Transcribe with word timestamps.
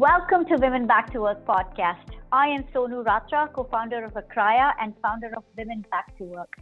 Welcome 0.00 0.46
to 0.46 0.56
Women 0.56 0.86
Back 0.86 1.12
to 1.12 1.20
Work 1.20 1.44
podcast. 1.44 2.08
I 2.32 2.46
am 2.46 2.64
Sonu 2.74 3.04
Ratra, 3.04 3.52
co 3.52 3.64
founder 3.64 4.02
of 4.02 4.14
Akraya 4.14 4.72
and 4.80 4.94
founder 5.02 5.30
of 5.36 5.44
Women 5.58 5.84
Back 5.90 6.16
to 6.16 6.24
Work. 6.24 6.54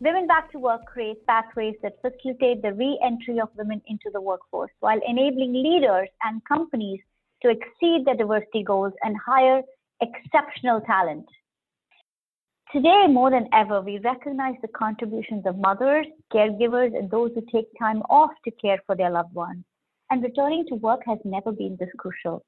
Women 0.00 0.26
Back 0.26 0.50
to 0.50 0.58
Work 0.58 0.84
creates 0.84 1.20
pathways 1.28 1.76
that 1.84 2.00
facilitate 2.02 2.62
the 2.62 2.72
re 2.72 2.98
entry 3.00 3.38
of 3.38 3.50
women 3.56 3.80
into 3.86 4.10
the 4.12 4.20
workforce 4.20 4.72
while 4.80 4.98
enabling 5.06 5.52
leaders 5.52 6.08
and 6.24 6.42
companies 6.46 6.98
to 7.42 7.48
exceed 7.48 8.06
their 8.06 8.16
diversity 8.16 8.64
goals 8.64 8.92
and 9.04 9.14
hire 9.24 9.62
exceptional 10.00 10.80
talent. 10.80 11.26
Today, 12.72 13.06
more 13.08 13.30
than 13.30 13.48
ever, 13.52 13.82
we 13.82 14.00
recognize 14.00 14.56
the 14.62 14.74
contributions 14.76 15.46
of 15.46 15.58
mothers, 15.58 16.06
caregivers, 16.32 16.98
and 16.98 17.08
those 17.08 17.30
who 17.36 17.42
take 17.52 17.68
time 17.78 18.02
off 18.10 18.32
to 18.44 18.50
care 18.50 18.80
for 18.84 18.96
their 18.96 19.10
loved 19.10 19.32
ones. 19.32 19.62
And 20.10 20.24
returning 20.24 20.66
to 20.70 20.74
work 20.74 21.02
has 21.06 21.18
never 21.24 21.52
been 21.52 21.76
this 21.78 21.94
crucial. 21.98 22.44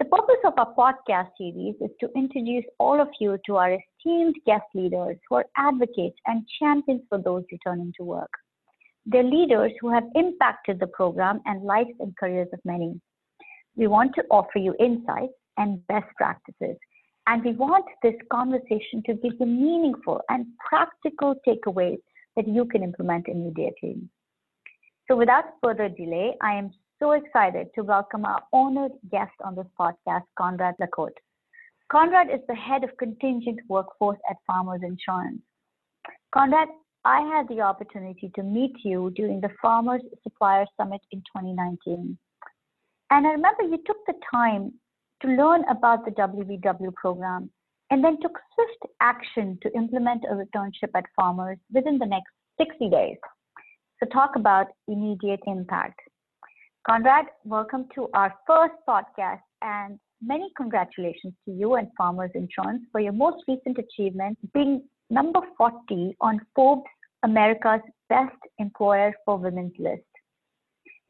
The 0.00 0.06
purpose 0.06 0.42
of 0.44 0.54
our 0.56 0.74
podcast 0.74 1.28
series 1.38 1.76
is 1.80 1.90
to 2.00 2.08
introduce 2.16 2.64
all 2.80 3.00
of 3.00 3.06
you 3.20 3.38
to 3.46 3.56
our 3.56 3.78
esteemed 3.78 4.34
guest 4.44 4.64
leaders 4.74 5.16
who 5.28 5.36
are 5.36 5.46
advocates 5.56 6.16
and 6.26 6.44
champions 6.58 7.02
for 7.08 7.18
those 7.18 7.44
returning 7.52 7.92
to 7.98 8.04
work. 8.04 8.30
They're 9.06 9.22
leaders 9.22 9.70
who 9.80 9.90
have 9.90 10.02
impacted 10.16 10.80
the 10.80 10.88
program 10.88 11.40
and 11.46 11.62
lives 11.62 11.94
and 12.00 12.12
careers 12.16 12.48
of 12.52 12.58
many. 12.64 13.00
We 13.76 13.86
want 13.86 14.16
to 14.16 14.24
offer 14.32 14.58
you 14.58 14.74
insights 14.80 15.34
and 15.58 15.86
best 15.86 16.06
practices, 16.16 16.76
and 17.28 17.44
we 17.44 17.52
want 17.52 17.84
this 18.02 18.16
conversation 18.32 19.00
to 19.06 19.14
give 19.14 19.34
you 19.38 19.46
meaningful 19.46 20.20
and 20.28 20.46
practical 20.68 21.36
takeaways 21.46 21.98
that 22.34 22.48
you 22.48 22.64
can 22.64 22.82
implement 22.82 23.28
immediately. 23.28 24.00
So, 25.06 25.14
without 25.16 25.44
further 25.62 25.88
delay, 25.88 26.34
I 26.42 26.54
am 26.54 26.72
so 27.04 27.10
excited 27.10 27.66
to 27.74 27.82
welcome 27.82 28.24
our 28.24 28.40
honored 28.50 28.92
guest 29.10 29.34
on 29.44 29.54
this 29.54 29.66
podcast, 29.78 30.22
Conrad 30.38 30.74
Lacote. 30.80 31.18
Conrad 31.92 32.28
is 32.30 32.40
the 32.48 32.54
head 32.54 32.82
of 32.82 32.96
contingent 32.98 33.60
workforce 33.68 34.16
at 34.30 34.38
Farmers 34.46 34.80
Insurance. 34.82 35.42
Conrad, 36.32 36.68
I 37.04 37.20
had 37.20 37.46
the 37.48 37.60
opportunity 37.60 38.32
to 38.34 38.42
meet 38.42 38.72
you 38.86 39.12
during 39.16 39.42
the 39.42 39.50
Farmers 39.60 40.00
Supplier 40.22 40.64
Summit 40.78 41.02
in 41.12 41.18
2019. 41.36 42.16
And 43.10 43.26
I 43.26 43.30
remember 43.32 43.64
you 43.64 43.78
took 43.84 43.98
the 44.06 44.14
time 44.32 44.72
to 45.20 45.28
learn 45.28 45.62
about 45.68 46.06
the 46.06 46.10
WBW 46.12 46.94
program 46.94 47.50
and 47.90 48.02
then 48.02 48.18
took 48.22 48.38
swift 48.54 48.94
action 49.02 49.58
to 49.60 49.70
implement 49.76 50.24
a 50.24 50.34
returnship 50.34 50.88
at 50.94 51.04
Farmers 51.14 51.58
within 51.70 51.98
the 51.98 52.06
next 52.06 52.32
60 52.58 52.88
days. 52.88 53.18
So, 54.00 54.08
talk 54.08 54.36
about 54.36 54.68
immediate 54.88 55.40
impact. 55.46 56.00
Conrad, 56.86 57.24
welcome 57.44 57.86
to 57.94 58.10
our 58.12 58.34
first 58.46 58.74
podcast 58.86 59.40
and 59.62 59.98
many 60.20 60.50
congratulations 60.54 61.32
to 61.46 61.50
you 61.50 61.76
and 61.76 61.88
Farmers 61.96 62.30
Insurance 62.34 62.82
for 62.92 63.00
your 63.00 63.14
most 63.14 63.42
recent 63.48 63.78
achievement 63.78 64.36
being 64.52 64.82
number 65.08 65.40
40 65.56 66.14
on 66.20 66.42
Forbes 66.54 66.84
America's 67.22 67.80
Best 68.10 68.36
Employer 68.58 69.14
for 69.24 69.38
Women's 69.38 69.72
list. 69.78 70.02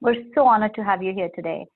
We're 0.01 0.23
so 0.37 0.47
honored 0.47 0.77
to 0.77 0.85
have 0.85 1.03
you 1.03 1.13
here 1.13 1.31
today. 1.35 1.67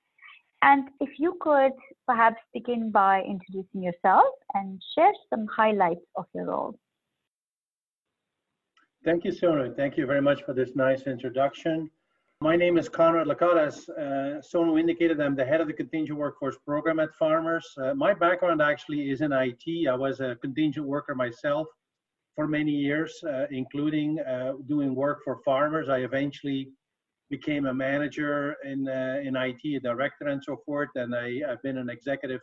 And 0.61 0.87
if 1.01 1.09
you 1.19 1.37
could 1.41 1.73
perhaps 2.07 2.37
begin 2.53 2.91
by 2.91 3.23
introducing 3.23 3.83
yourself 3.83 4.27
and 4.53 4.81
share 4.95 5.11
some 5.29 5.45
highlights 5.53 6.05
of 6.15 6.23
your 6.33 6.45
role. 6.45 6.79
Thank 9.03 9.25
you, 9.25 9.31
Sonu. 9.31 9.75
Thank 9.75 9.97
you 9.97 10.05
very 10.05 10.21
much 10.21 10.43
for 10.45 10.53
this 10.53 10.69
nice 10.73 11.01
introduction. 11.01 11.91
My 12.41 12.55
name 12.55 12.77
is 12.77 12.87
Conrad 12.87 13.27
Lacote. 13.27 13.57
As 13.57 13.89
uh, 13.89 14.39
Sonu 14.39 14.79
indicated, 14.79 15.19
I'm 15.19 15.35
the 15.35 15.43
head 15.43 15.59
of 15.59 15.67
the 15.67 15.73
contingent 15.73 16.17
workforce 16.17 16.55
program 16.65 16.97
at 17.01 17.13
Farmers. 17.15 17.67
Uh, 17.77 17.93
my 17.93 18.13
background 18.13 18.61
actually 18.61 19.11
is 19.11 19.19
in 19.19 19.33
IT. 19.33 19.89
I 19.89 19.93
was 19.93 20.21
a 20.21 20.37
contingent 20.37 20.87
worker 20.87 21.13
myself 21.15 21.67
for 22.37 22.47
many 22.47 22.71
years, 22.71 23.13
uh, 23.27 23.47
including 23.51 24.21
uh, 24.21 24.53
doing 24.69 24.95
work 24.95 25.19
for 25.25 25.41
farmers. 25.43 25.89
I 25.89 25.97
eventually 25.97 26.69
became 27.29 27.65
a 27.65 27.73
manager 27.73 28.55
in 28.63 28.87
uh, 28.87 29.19
in 29.21 29.35
IT, 29.35 29.59
a 29.75 29.79
director, 29.81 30.29
and 30.29 30.41
so 30.41 30.55
forth. 30.65 30.91
And 30.95 31.13
I, 31.13 31.41
have 31.45 31.61
been 31.61 31.77
an 31.77 31.89
executive 31.89 32.39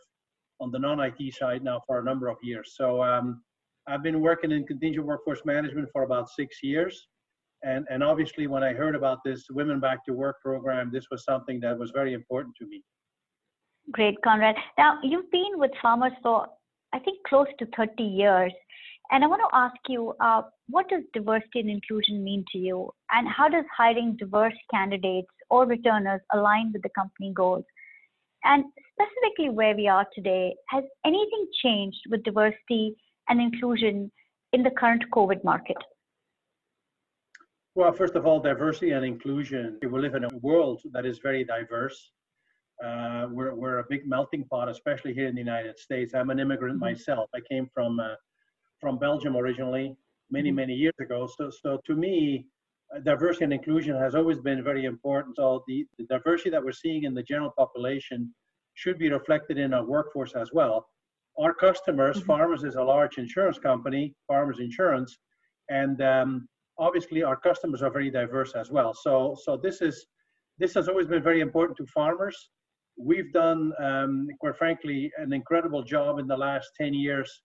on 0.59 0.69
the 0.69 0.77
non-IT 0.77 1.33
side 1.33 1.63
now 1.63 1.81
for 1.87 1.97
a 1.97 2.03
number 2.03 2.27
of 2.27 2.37
years. 2.43 2.75
So 2.75 3.01
um, 3.01 3.41
I've 3.87 4.03
been 4.03 4.21
working 4.21 4.51
in 4.51 4.67
contingent 4.67 5.07
workforce 5.07 5.41
management 5.43 5.89
for 5.91 6.03
about 6.03 6.29
six 6.29 6.61
years 6.61 7.07
and 7.63 7.85
and 7.89 8.03
obviously 8.03 8.47
when 8.47 8.63
i 8.63 8.73
heard 8.73 8.95
about 8.95 9.19
this 9.25 9.45
women 9.49 9.79
back 9.79 10.05
to 10.05 10.13
work 10.13 10.41
program 10.41 10.89
this 10.91 11.05
was 11.11 11.23
something 11.23 11.59
that 11.59 11.77
was 11.77 11.91
very 11.91 12.13
important 12.13 12.55
to 12.59 12.65
me. 12.67 12.83
Great 13.91 14.21
conrad. 14.21 14.55
Now 14.77 14.99
you've 15.03 15.31
been 15.31 15.53
with 15.55 15.71
farmers 15.81 16.13
for 16.21 16.47
i 16.93 16.99
think 16.99 17.17
close 17.27 17.47
to 17.59 17.67
30 17.77 18.03
years. 18.03 18.53
And 19.11 19.23
i 19.23 19.27
want 19.27 19.41
to 19.41 19.57
ask 19.57 19.77
you 19.87 20.13
uh, 20.19 20.41
what 20.69 20.89
does 20.89 21.03
diversity 21.13 21.61
and 21.61 21.69
inclusion 21.69 22.23
mean 22.23 22.43
to 22.51 22.57
you? 22.57 22.91
And 23.11 23.27
how 23.27 23.47
does 23.47 23.65
hiring 23.75 24.15
diverse 24.17 24.59
candidates 24.73 25.27
or 25.49 25.65
returners 25.65 26.21
align 26.33 26.71
with 26.73 26.81
the 26.83 26.89
company 26.89 27.31
goals? 27.33 27.65
And 28.43 28.65
specifically 28.93 29.49
where 29.49 29.75
we 29.75 29.87
are 29.87 30.05
today 30.13 30.55
has 30.69 30.83
anything 31.05 31.47
changed 31.63 32.01
with 32.09 32.23
diversity 32.23 32.95
and 33.29 33.41
inclusion 33.41 34.11
in 34.53 34.63
the 34.63 34.71
current 34.71 35.03
covid 35.13 35.43
market 35.43 35.77
well, 37.77 37.93
first 37.93 38.15
of 38.15 38.25
all, 38.25 38.39
diversity 38.39 38.89
and 38.89 39.05
inclusion. 39.05 39.77
We 39.83 39.87
live 39.87 40.15
in 40.15 40.23
a 40.23 40.37
world 40.41 40.81
that 40.93 41.05
is 41.05 41.19
very 41.19 41.43
diverse. 41.43 42.11
Uh, 42.83 43.27
we're, 43.29 43.53
we're 43.53 43.77
a 43.77 43.85
big 43.87 44.07
melting 44.07 44.45
pot, 44.45 44.67
especially 44.67 45.13
here 45.13 45.27
in 45.27 45.35
the 45.35 45.41
United 45.41 45.77
States. 45.77 46.15
I'm 46.15 46.31
an 46.31 46.39
immigrant 46.39 46.77
mm-hmm. 46.77 46.85
myself. 46.85 47.29
I 47.35 47.39
came 47.47 47.69
from 47.71 47.99
uh, 47.99 48.15
from 48.81 48.97
Belgium 48.97 49.37
originally, 49.37 49.95
many 50.31 50.49
mm-hmm. 50.49 50.55
many 50.55 50.73
years 50.73 50.95
ago. 50.99 51.29
So 51.37 51.51
so 51.51 51.79
to 51.85 51.93
me, 51.93 52.47
uh, 52.95 52.99
diversity 53.01 53.43
and 53.43 53.53
inclusion 53.53 53.95
has 53.95 54.15
always 54.15 54.39
been 54.39 54.63
very 54.63 54.85
important. 54.85 55.35
So 55.35 55.63
the, 55.67 55.85
the 55.99 56.05
diversity 56.05 56.49
that 56.49 56.63
we're 56.63 56.71
seeing 56.71 57.03
in 57.03 57.13
the 57.13 57.23
general 57.23 57.53
population 57.55 58.33
should 58.73 58.97
be 58.97 59.09
reflected 59.11 59.59
in 59.59 59.75
our 59.75 59.85
workforce 59.85 60.33
as 60.33 60.49
well. 60.51 60.87
Our 61.39 61.53
customers, 61.53 62.17
mm-hmm. 62.17 62.25
Farmers 62.25 62.63
is 62.63 62.73
a 62.73 62.83
large 62.83 63.19
insurance 63.19 63.59
company, 63.59 64.15
Farmers 64.27 64.59
Insurance, 64.59 65.15
and 65.69 66.01
um, 66.01 66.47
obviously 66.79 67.23
our 67.23 67.35
customers 67.35 67.81
are 67.81 67.91
very 67.91 68.09
diverse 68.09 68.53
as 68.55 68.71
well. 68.71 68.93
So, 68.93 69.35
so 69.43 69.57
this 69.57 69.81
is 69.81 70.05
this 70.59 70.73
has 70.73 70.87
always 70.87 71.07
been 71.07 71.21
very 71.21 71.41
important 71.41 71.77
to 71.77 71.85
farmers. 71.85 72.49
We've 72.97 73.31
done, 73.31 73.73
um, 73.79 74.27
quite 74.39 74.57
frankly, 74.57 75.11
an 75.17 75.31
incredible 75.31 75.83
job 75.83 76.17
in 76.17 76.25
the 76.25 76.35
last 76.35 76.71
10 76.75 76.95
years 76.95 77.43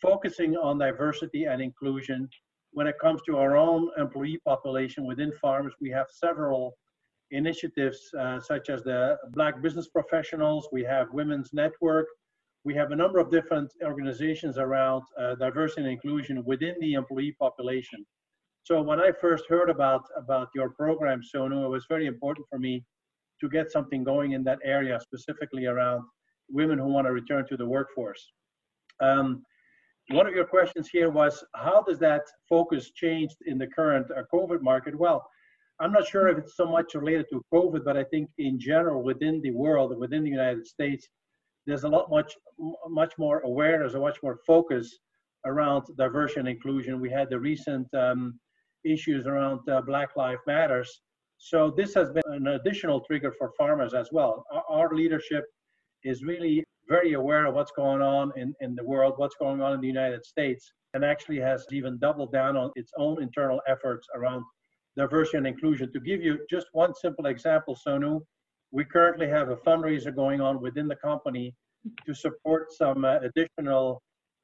focusing 0.00 0.56
on 0.56 0.78
diversity 0.78 1.44
and 1.44 1.60
inclusion. 1.60 2.28
When 2.72 2.86
it 2.86 2.94
comes 3.00 3.20
to 3.26 3.36
our 3.36 3.56
own 3.56 3.90
employee 3.98 4.38
population 4.44 5.06
within 5.06 5.32
farms, 5.40 5.72
we 5.80 5.90
have 5.90 6.06
several 6.10 6.76
initiatives 7.32 7.98
uh, 8.18 8.38
such 8.40 8.68
as 8.68 8.82
the 8.82 9.16
Black 9.30 9.60
Business 9.60 9.88
Professionals, 9.88 10.68
we 10.72 10.84
have 10.84 11.08
Women's 11.12 11.50
Network, 11.52 12.06
we 12.64 12.74
have 12.74 12.92
a 12.92 12.96
number 12.96 13.18
of 13.18 13.30
different 13.30 13.72
organizations 13.82 14.56
around 14.56 15.02
uh, 15.20 15.34
diversity 15.34 15.82
and 15.82 15.90
inclusion 15.90 16.44
within 16.44 16.74
the 16.80 16.92
employee 16.94 17.34
population. 17.40 18.06
So 18.64 18.80
when 18.80 19.00
I 19.00 19.10
first 19.20 19.44
heard 19.48 19.70
about 19.70 20.04
about 20.16 20.48
your 20.54 20.70
program, 20.70 21.20
Sonu, 21.20 21.64
it 21.64 21.68
was 21.68 21.86
very 21.88 22.06
important 22.06 22.46
for 22.48 22.58
me 22.58 22.84
to 23.40 23.48
get 23.48 23.72
something 23.72 24.04
going 24.04 24.32
in 24.32 24.44
that 24.44 24.60
area, 24.64 25.00
specifically 25.00 25.66
around 25.66 26.04
women 26.48 26.78
who 26.78 26.86
want 26.86 27.06
to 27.06 27.12
return 27.12 27.44
to 27.48 27.56
the 27.56 27.66
workforce. 27.66 28.24
Um, 29.00 29.42
one 30.10 30.26
of 30.26 30.34
your 30.34 30.44
questions 30.44 30.88
here 30.88 31.10
was 31.10 31.44
how 31.54 31.82
does 31.82 31.98
that 32.00 32.22
focus 32.48 32.90
change 32.94 33.30
in 33.46 33.58
the 33.58 33.66
current 33.66 34.06
uh, 34.10 34.22
COVID 34.32 34.60
market? 34.62 34.96
Well, 34.96 35.26
I'm 35.80 35.92
not 35.92 36.06
sure 36.06 36.28
if 36.28 36.38
it's 36.38 36.56
so 36.56 36.66
much 36.66 36.94
related 36.94 37.26
to 37.30 37.44
COVID, 37.52 37.84
but 37.84 37.96
I 37.96 38.04
think 38.04 38.30
in 38.38 38.60
general 38.60 39.02
within 39.02 39.40
the 39.42 39.50
world, 39.50 39.96
within 39.98 40.22
the 40.22 40.30
United 40.30 40.66
States, 40.66 41.08
there's 41.66 41.84
a 41.84 41.88
lot 41.88 42.10
much 42.10 42.36
much 42.88 43.12
more 43.18 43.40
awareness, 43.40 43.94
a 43.94 43.98
much 43.98 44.18
more 44.22 44.38
focus 44.46 44.98
around 45.46 45.82
diversity 45.96 46.40
and 46.40 46.48
inclusion. 46.48 47.00
We 47.00 47.10
had 47.10 47.28
the 47.28 47.40
recent 47.40 47.92
um, 47.94 48.38
issues 48.84 49.26
around 49.26 49.60
uh, 49.68 49.80
Black 49.82 50.16
Lives 50.16 50.40
Matters. 50.46 51.02
So 51.38 51.72
this 51.76 51.94
has 51.94 52.10
been 52.10 52.22
an 52.26 52.46
additional 52.48 53.00
trigger 53.00 53.32
for 53.38 53.50
farmers 53.58 53.94
as 53.94 54.08
well. 54.12 54.44
Our, 54.52 54.64
our, 54.68 54.94
leadership 54.94 55.44
is 56.04 56.22
really 56.22 56.64
very 56.88 57.14
aware 57.14 57.46
of 57.46 57.54
what's 57.54 57.72
going 57.72 58.02
on 58.02 58.32
in, 58.36 58.54
in 58.60 58.74
the 58.74 58.84
world, 58.84 59.14
what's 59.16 59.36
going 59.36 59.60
on 59.60 59.72
in 59.72 59.80
the 59.80 59.86
United 59.86 60.24
States, 60.24 60.72
and 60.94 61.04
actually 61.04 61.40
has 61.40 61.66
even 61.72 61.98
doubled 61.98 62.32
down 62.32 62.56
on 62.56 62.70
its 62.76 62.92
own 62.96 63.22
internal 63.22 63.60
efforts 63.66 64.06
around 64.14 64.44
diversity 64.96 65.38
and 65.38 65.46
inclusion. 65.46 65.92
To 65.92 66.00
give 66.00 66.22
you 66.22 66.38
just 66.50 66.66
one 66.72 66.94
simple 66.94 67.26
example, 67.26 67.76
Sonu, 67.86 68.20
we 68.70 68.84
currently 68.84 69.28
have 69.28 69.50
a 69.50 69.56
fundraiser 69.56 70.14
going 70.14 70.40
on 70.40 70.60
within 70.60 70.88
the 70.88 70.96
company 70.96 71.54
to 72.06 72.14
support 72.14 72.72
some 72.72 73.04
uh, 73.04 73.18
additional 73.18 74.02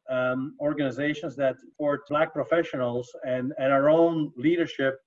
um, 0.08 0.55
organizations 0.60 1.37
that 1.37 1.60
support 1.60 2.00
Black 2.08 2.32
professionals, 2.32 3.10
and, 3.25 3.52
and 3.58 3.72
our 3.72 3.90
own 3.90 4.32
leadership 4.37 4.99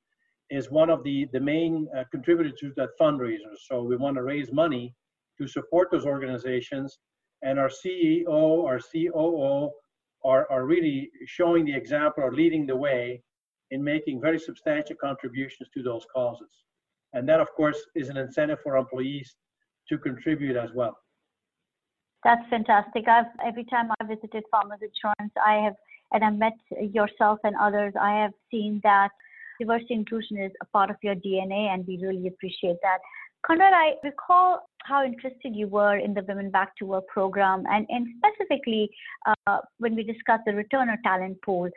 is 0.50 0.70
one 0.70 0.90
of 0.90 1.04
the, 1.04 1.28
the 1.32 1.40
main 1.40 1.88
uh, 1.98 2.04
contributors 2.12 2.54
to 2.60 2.74
that 2.76 2.90
fundraiser. 3.00 3.54
So 3.68 3.82
we 3.84 3.96
want 3.96 4.16
to 4.18 4.24
raise 4.24 4.52
money 4.52 4.94
to 5.40 5.48
support 5.48 5.90
those 5.92 6.06
organizations. 6.06 7.00
And 7.42 7.58
our 7.58 7.70
CEO, 7.70 8.66
our 8.66 8.80
COO 8.80 9.72
are, 10.24 10.52
are 10.52 10.66
really 10.66 11.10
showing 11.26 11.66
the 11.66 11.76
example 11.76 12.24
or 12.24 12.34
leading 12.34 12.68
the 12.68 12.76
way 12.76 13.24
in 13.72 13.84
making 13.84 14.22
very 14.22 14.38
substantial 14.38 14.96
contributions 15.02 15.70
to 15.74 15.82
those 15.82 16.06
causes. 16.14 16.52
And 17.14 17.28
that, 17.30 17.40
of 17.40 17.48
course, 17.56 17.80
is 17.96 18.10
an 18.10 18.18
incentive 18.18 18.60
for 18.62 18.76
employees 18.76 19.36
to 19.90 19.98
contribute 19.98 20.58
as 20.58 20.72
well. 20.74 20.98
That's 22.24 22.48
fantastic. 22.50 23.08
I've 23.08 23.26
every 23.46 23.66
time 23.66 23.90
I 24.00 24.06
visited 24.06 24.44
Farmers 24.52 24.80
Insurance, 24.82 25.34
I 25.44 25.56
have 25.64 25.76
and 26.12 26.24
I've 26.24 26.38
met 26.38 26.58
yourself 26.94 27.40
and 27.44 27.56
others, 27.60 27.94
I 28.00 28.22
have 28.22 28.34
seen 28.50 28.82
that 28.84 29.10
diversity 29.60 29.94
inclusion 29.94 30.38
is 30.38 30.52
a 30.62 30.66
part 30.66 30.90
of 30.90 30.98
your 31.02 31.16
DNA, 31.16 31.74
and 31.74 31.86
we 31.88 31.98
really 32.02 32.28
appreciate 32.28 32.78
that. 32.82 33.00
Conrad, 33.46 33.74
I 33.74 33.94
recall 34.04 34.68
how 34.84 35.04
interested 35.04 35.56
you 35.56 35.68
were 35.68 35.98
in 35.98 36.14
the 36.14 36.24
Women 36.28 36.52
Back 36.52 36.76
to 36.78 36.86
Work 36.86 37.08
program, 37.08 37.64
and, 37.70 37.86
and 37.90 38.08
specifically 38.18 38.90
uh, 39.26 39.60
when 39.80 39.96
we 39.96 40.04
discussed 40.04 40.44
the 40.46 40.52
returner 40.52 41.02
talent 41.04 41.42
pool. 41.44 41.70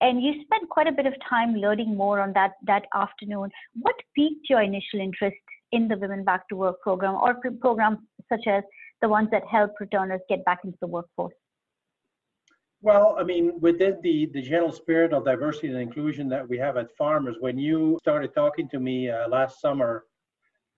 And 0.00 0.22
you 0.22 0.34
spent 0.44 0.68
quite 0.68 0.86
a 0.86 0.92
bit 0.92 1.06
of 1.06 1.14
time 1.28 1.54
learning 1.54 1.96
more 1.96 2.20
on 2.20 2.34
that 2.34 2.52
that 2.66 2.84
afternoon. 2.94 3.50
What 3.80 3.96
piqued 4.14 4.50
your 4.50 4.60
initial 4.60 5.00
interest 5.00 5.36
in 5.72 5.88
the 5.88 5.96
Women 5.96 6.22
Back 6.22 6.48
to 6.50 6.56
Work 6.56 6.82
program 6.82 7.14
or 7.14 7.40
programs 7.60 7.98
such 8.28 8.46
as 8.46 8.62
the 9.06 9.10
ones 9.10 9.28
that 9.30 9.46
help 9.46 9.70
returners 9.78 10.20
get 10.28 10.44
back 10.44 10.58
into 10.64 10.76
the 10.80 10.86
workforce? 10.88 11.34
Well, 12.82 13.16
I 13.16 13.22
mean, 13.22 13.52
within 13.60 13.98
the, 14.02 14.28
the 14.34 14.42
general 14.42 14.72
spirit 14.72 15.12
of 15.12 15.24
diversity 15.24 15.68
and 15.68 15.80
inclusion 15.80 16.28
that 16.30 16.46
we 16.48 16.58
have 16.58 16.76
at 16.76 16.88
Farmers, 16.98 17.36
when 17.38 17.56
you 17.56 17.98
started 18.02 18.34
talking 18.34 18.68
to 18.70 18.80
me 18.80 19.08
uh, 19.08 19.28
last 19.28 19.60
summer 19.60 20.04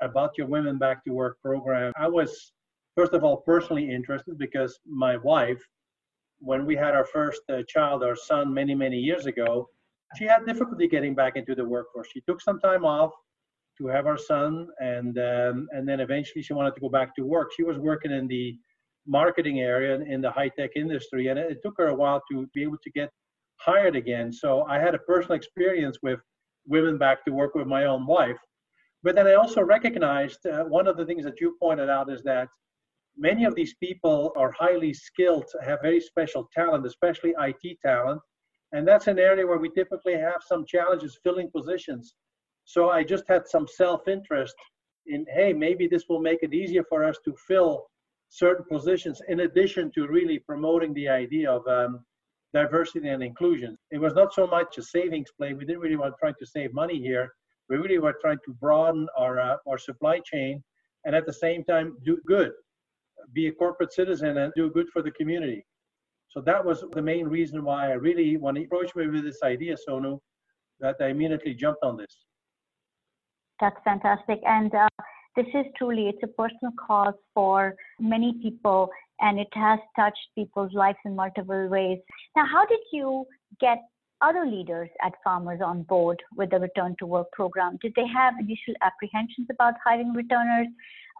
about 0.02 0.36
your 0.36 0.46
Women 0.46 0.76
Back 0.76 1.04
to 1.04 1.10
Work 1.10 1.38
program, 1.40 1.90
I 1.98 2.06
was, 2.06 2.52
first 2.94 3.14
of 3.14 3.24
all, 3.24 3.38
personally 3.38 3.90
interested 3.90 4.36
because 4.36 4.78
my 4.86 5.16
wife, 5.16 5.62
when 6.40 6.66
we 6.66 6.76
had 6.76 6.94
our 6.94 7.06
first 7.06 7.40
uh, 7.48 7.62
child, 7.66 8.04
our 8.04 8.14
son, 8.14 8.52
many, 8.52 8.74
many 8.74 8.98
years 8.98 9.24
ago, 9.24 9.66
she 10.18 10.24
had 10.24 10.44
difficulty 10.46 10.86
getting 10.86 11.14
back 11.14 11.36
into 11.36 11.54
the 11.54 11.64
workforce. 11.64 12.08
She 12.12 12.20
took 12.28 12.42
some 12.42 12.60
time 12.60 12.84
off 12.84 13.12
to 13.78 13.86
have 13.86 14.06
our 14.06 14.18
son, 14.18 14.68
and 14.80 15.18
um, 15.18 15.68
and 15.72 15.88
then 15.88 16.00
eventually 16.00 16.42
she 16.42 16.52
wanted 16.52 16.74
to 16.74 16.80
go 16.80 16.88
back 16.88 17.14
to 17.16 17.22
work. 17.22 17.50
She 17.56 17.62
was 17.62 17.78
working 17.78 18.10
in 18.10 18.28
the 18.28 18.56
marketing 19.06 19.60
area 19.60 19.98
in 20.00 20.20
the 20.20 20.30
high 20.30 20.50
tech 20.50 20.70
industry, 20.76 21.28
and 21.28 21.38
it 21.38 21.58
took 21.64 21.74
her 21.78 21.88
a 21.88 21.94
while 21.94 22.22
to 22.30 22.46
be 22.54 22.62
able 22.62 22.78
to 22.84 22.90
get 22.90 23.10
hired 23.56 23.96
again. 23.96 24.32
So 24.32 24.64
I 24.68 24.78
had 24.78 24.94
a 24.94 24.98
personal 24.98 25.36
experience 25.36 25.98
with 26.02 26.20
women 26.66 26.98
back 26.98 27.24
to 27.24 27.32
work 27.32 27.54
with 27.54 27.66
my 27.66 27.84
own 27.84 28.06
wife. 28.06 28.38
But 29.02 29.14
then 29.14 29.26
I 29.26 29.34
also 29.34 29.62
recognized 29.62 30.44
uh, 30.46 30.64
one 30.64 30.86
of 30.86 30.96
the 30.96 31.06
things 31.06 31.24
that 31.24 31.40
you 31.40 31.56
pointed 31.60 31.88
out 31.88 32.10
is 32.10 32.22
that 32.24 32.48
many 33.16 33.44
of 33.44 33.54
these 33.54 33.74
people 33.82 34.32
are 34.36 34.52
highly 34.52 34.92
skilled, 34.92 35.46
have 35.64 35.80
very 35.82 36.00
special 36.00 36.48
talent, 36.54 36.86
especially 36.86 37.34
IT 37.38 37.78
talent. 37.84 38.20
And 38.72 38.86
that's 38.86 39.06
an 39.06 39.18
area 39.18 39.46
where 39.46 39.58
we 39.58 39.70
typically 39.70 40.14
have 40.14 40.42
some 40.46 40.66
challenges 40.66 41.18
filling 41.22 41.50
positions. 41.50 42.14
So 42.68 42.90
I 42.90 43.02
just 43.02 43.24
had 43.26 43.48
some 43.48 43.66
self 43.66 44.06
interest 44.08 44.54
in, 45.06 45.24
hey, 45.34 45.54
maybe 45.54 45.88
this 45.88 46.04
will 46.06 46.20
make 46.20 46.40
it 46.42 46.52
easier 46.52 46.84
for 46.86 47.02
us 47.02 47.16
to 47.24 47.34
fill 47.48 47.86
certain 48.28 48.66
positions 48.70 49.22
in 49.28 49.40
addition 49.40 49.90
to 49.94 50.06
really 50.06 50.38
promoting 50.40 50.92
the 50.92 51.08
idea 51.08 51.50
of 51.50 51.66
um, 51.66 52.04
diversity 52.52 53.08
and 53.08 53.22
inclusion. 53.22 53.78
It 53.90 53.96
was 53.96 54.12
not 54.12 54.34
so 54.34 54.46
much 54.46 54.76
a 54.76 54.82
savings 54.82 55.30
play. 55.38 55.54
We 55.54 55.64
didn't 55.64 55.80
really 55.80 55.96
want 55.96 56.12
to 56.12 56.18
try 56.20 56.32
to 56.38 56.46
save 56.46 56.74
money 56.74 57.00
here. 57.00 57.32
We 57.70 57.78
really 57.78 58.00
were 58.00 58.18
trying 58.20 58.40
to 58.44 58.52
broaden 58.60 59.08
our, 59.16 59.40
uh, 59.40 59.56
our 59.66 59.78
supply 59.78 60.20
chain 60.22 60.62
and 61.06 61.16
at 61.16 61.24
the 61.24 61.32
same 61.32 61.64
time 61.64 61.96
do 62.04 62.18
good, 62.26 62.52
be 63.32 63.46
a 63.46 63.52
corporate 63.52 63.94
citizen 63.94 64.36
and 64.36 64.52
do 64.54 64.70
good 64.70 64.90
for 64.92 65.00
the 65.00 65.12
community. 65.12 65.64
So 66.28 66.42
that 66.42 66.62
was 66.62 66.84
the 66.92 67.00
main 67.00 67.28
reason 67.28 67.64
why 67.64 67.88
I 67.88 67.94
really, 67.94 68.36
when 68.36 68.56
he 68.56 68.64
approached 68.64 68.94
me 68.94 69.06
with 69.06 69.24
this 69.24 69.42
idea, 69.42 69.74
Sonu, 69.88 70.18
that 70.80 70.96
I 71.00 71.06
immediately 71.06 71.54
jumped 71.54 71.82
on 71.82 71.96
this. 71.96 72.27
That's 73.60 73.76
fantastic. 73.84 74.40
And 74.44 74.74
uh, 74.74 74.88
this 75.36 75.46
is 75.54 75.66
truly, 75.76 76.08
it's 76.08 76.22
a 76.22 76.28
personal 76.28 76.72
cause 76.86 77.14
for 77.34 77.74
many 78.00 78.34
people 78.42 78.90
and 79.20 79.38
it 79.38 79.48
has 79.52 79.78
touched 79.96 80.28
people's 80.34 80.72
lives 80.72 80.98
in 81.04 81.16
multiple 81.16 81.68
ways. 81.68 81.98
Now, 82.36 82.44
how 82.50 82.66
did 82.66 82.80
you 82.92 83.24
get 83.60 83.78
other 84.20 84.46
leaders 84.46 84.88
at 85.04 85.12
Farmers 85.22 85.60
on 85.64 85.82
board 85.82 86.20
with 86.36 86.50
the 86.50 86.58
Return 86.58 86.96
to 86.98 87.06
Work 87.06 87.30
program? 87.32 87.78
Did 87.82 87.92
they 87.96 88.06
have 88.06 88.34
initial 88.38 88.74
apprehensions 88.82 89.48
about 89.50 89.74
hiring 89.84 90.12
returners 90.12 90.68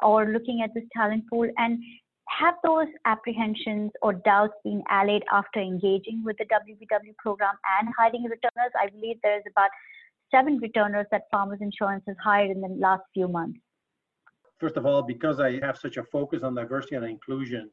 or 0.02 0.26
looking 0.26 0.62
at 0.62 0.70
this 0.75 0.84
talent 0.96 1.25
pool? 1.29 1.49
And 1.58 1.82
have 2.29 2.55
those 2.62 2.88
apprehensions 3.06 3.91
or 4.02 4.12
doubts 4.12 4.55
been 4.62 4.82
allayed 4.91 5.25
after 5.32 5.61
engaging 5.61 6.23
with 6.25 6.37
the 6.38 6.44
WBW 6.44 7.17
program 7.19 7.55
and 7.81 7.88
hiring 7.96 8.25
returners? 8.25 8.73
I 8.81 8.91
believe 8.91 9.17
there's 9.23 9.44
about 9.50 9.70
seven 10.31 10.59
returners 10.59 11.07
that 11.11 11.23
Farmers 11.31 11.61
Insurance 11.61 12.05
has 12.07 12.17
hired 12.23 12.51
in 12.51 12.61
the 12.61 12.69
last 12.69 13.03
few 13.15 13.29
months. 13.29 13.61
First 14.59 14.77
of 14.77 14.87
all, 14.87 15.03
because 15.03 15.41
I 15.41 15.61
have 15.65 15.79
such 15.79 15.97
a 15.97 16.03
focus 16.05 16.43
on 16.43 16.55
diversity 16.55 16.97
and 16.97 17.05
inclusion 17.05 17.71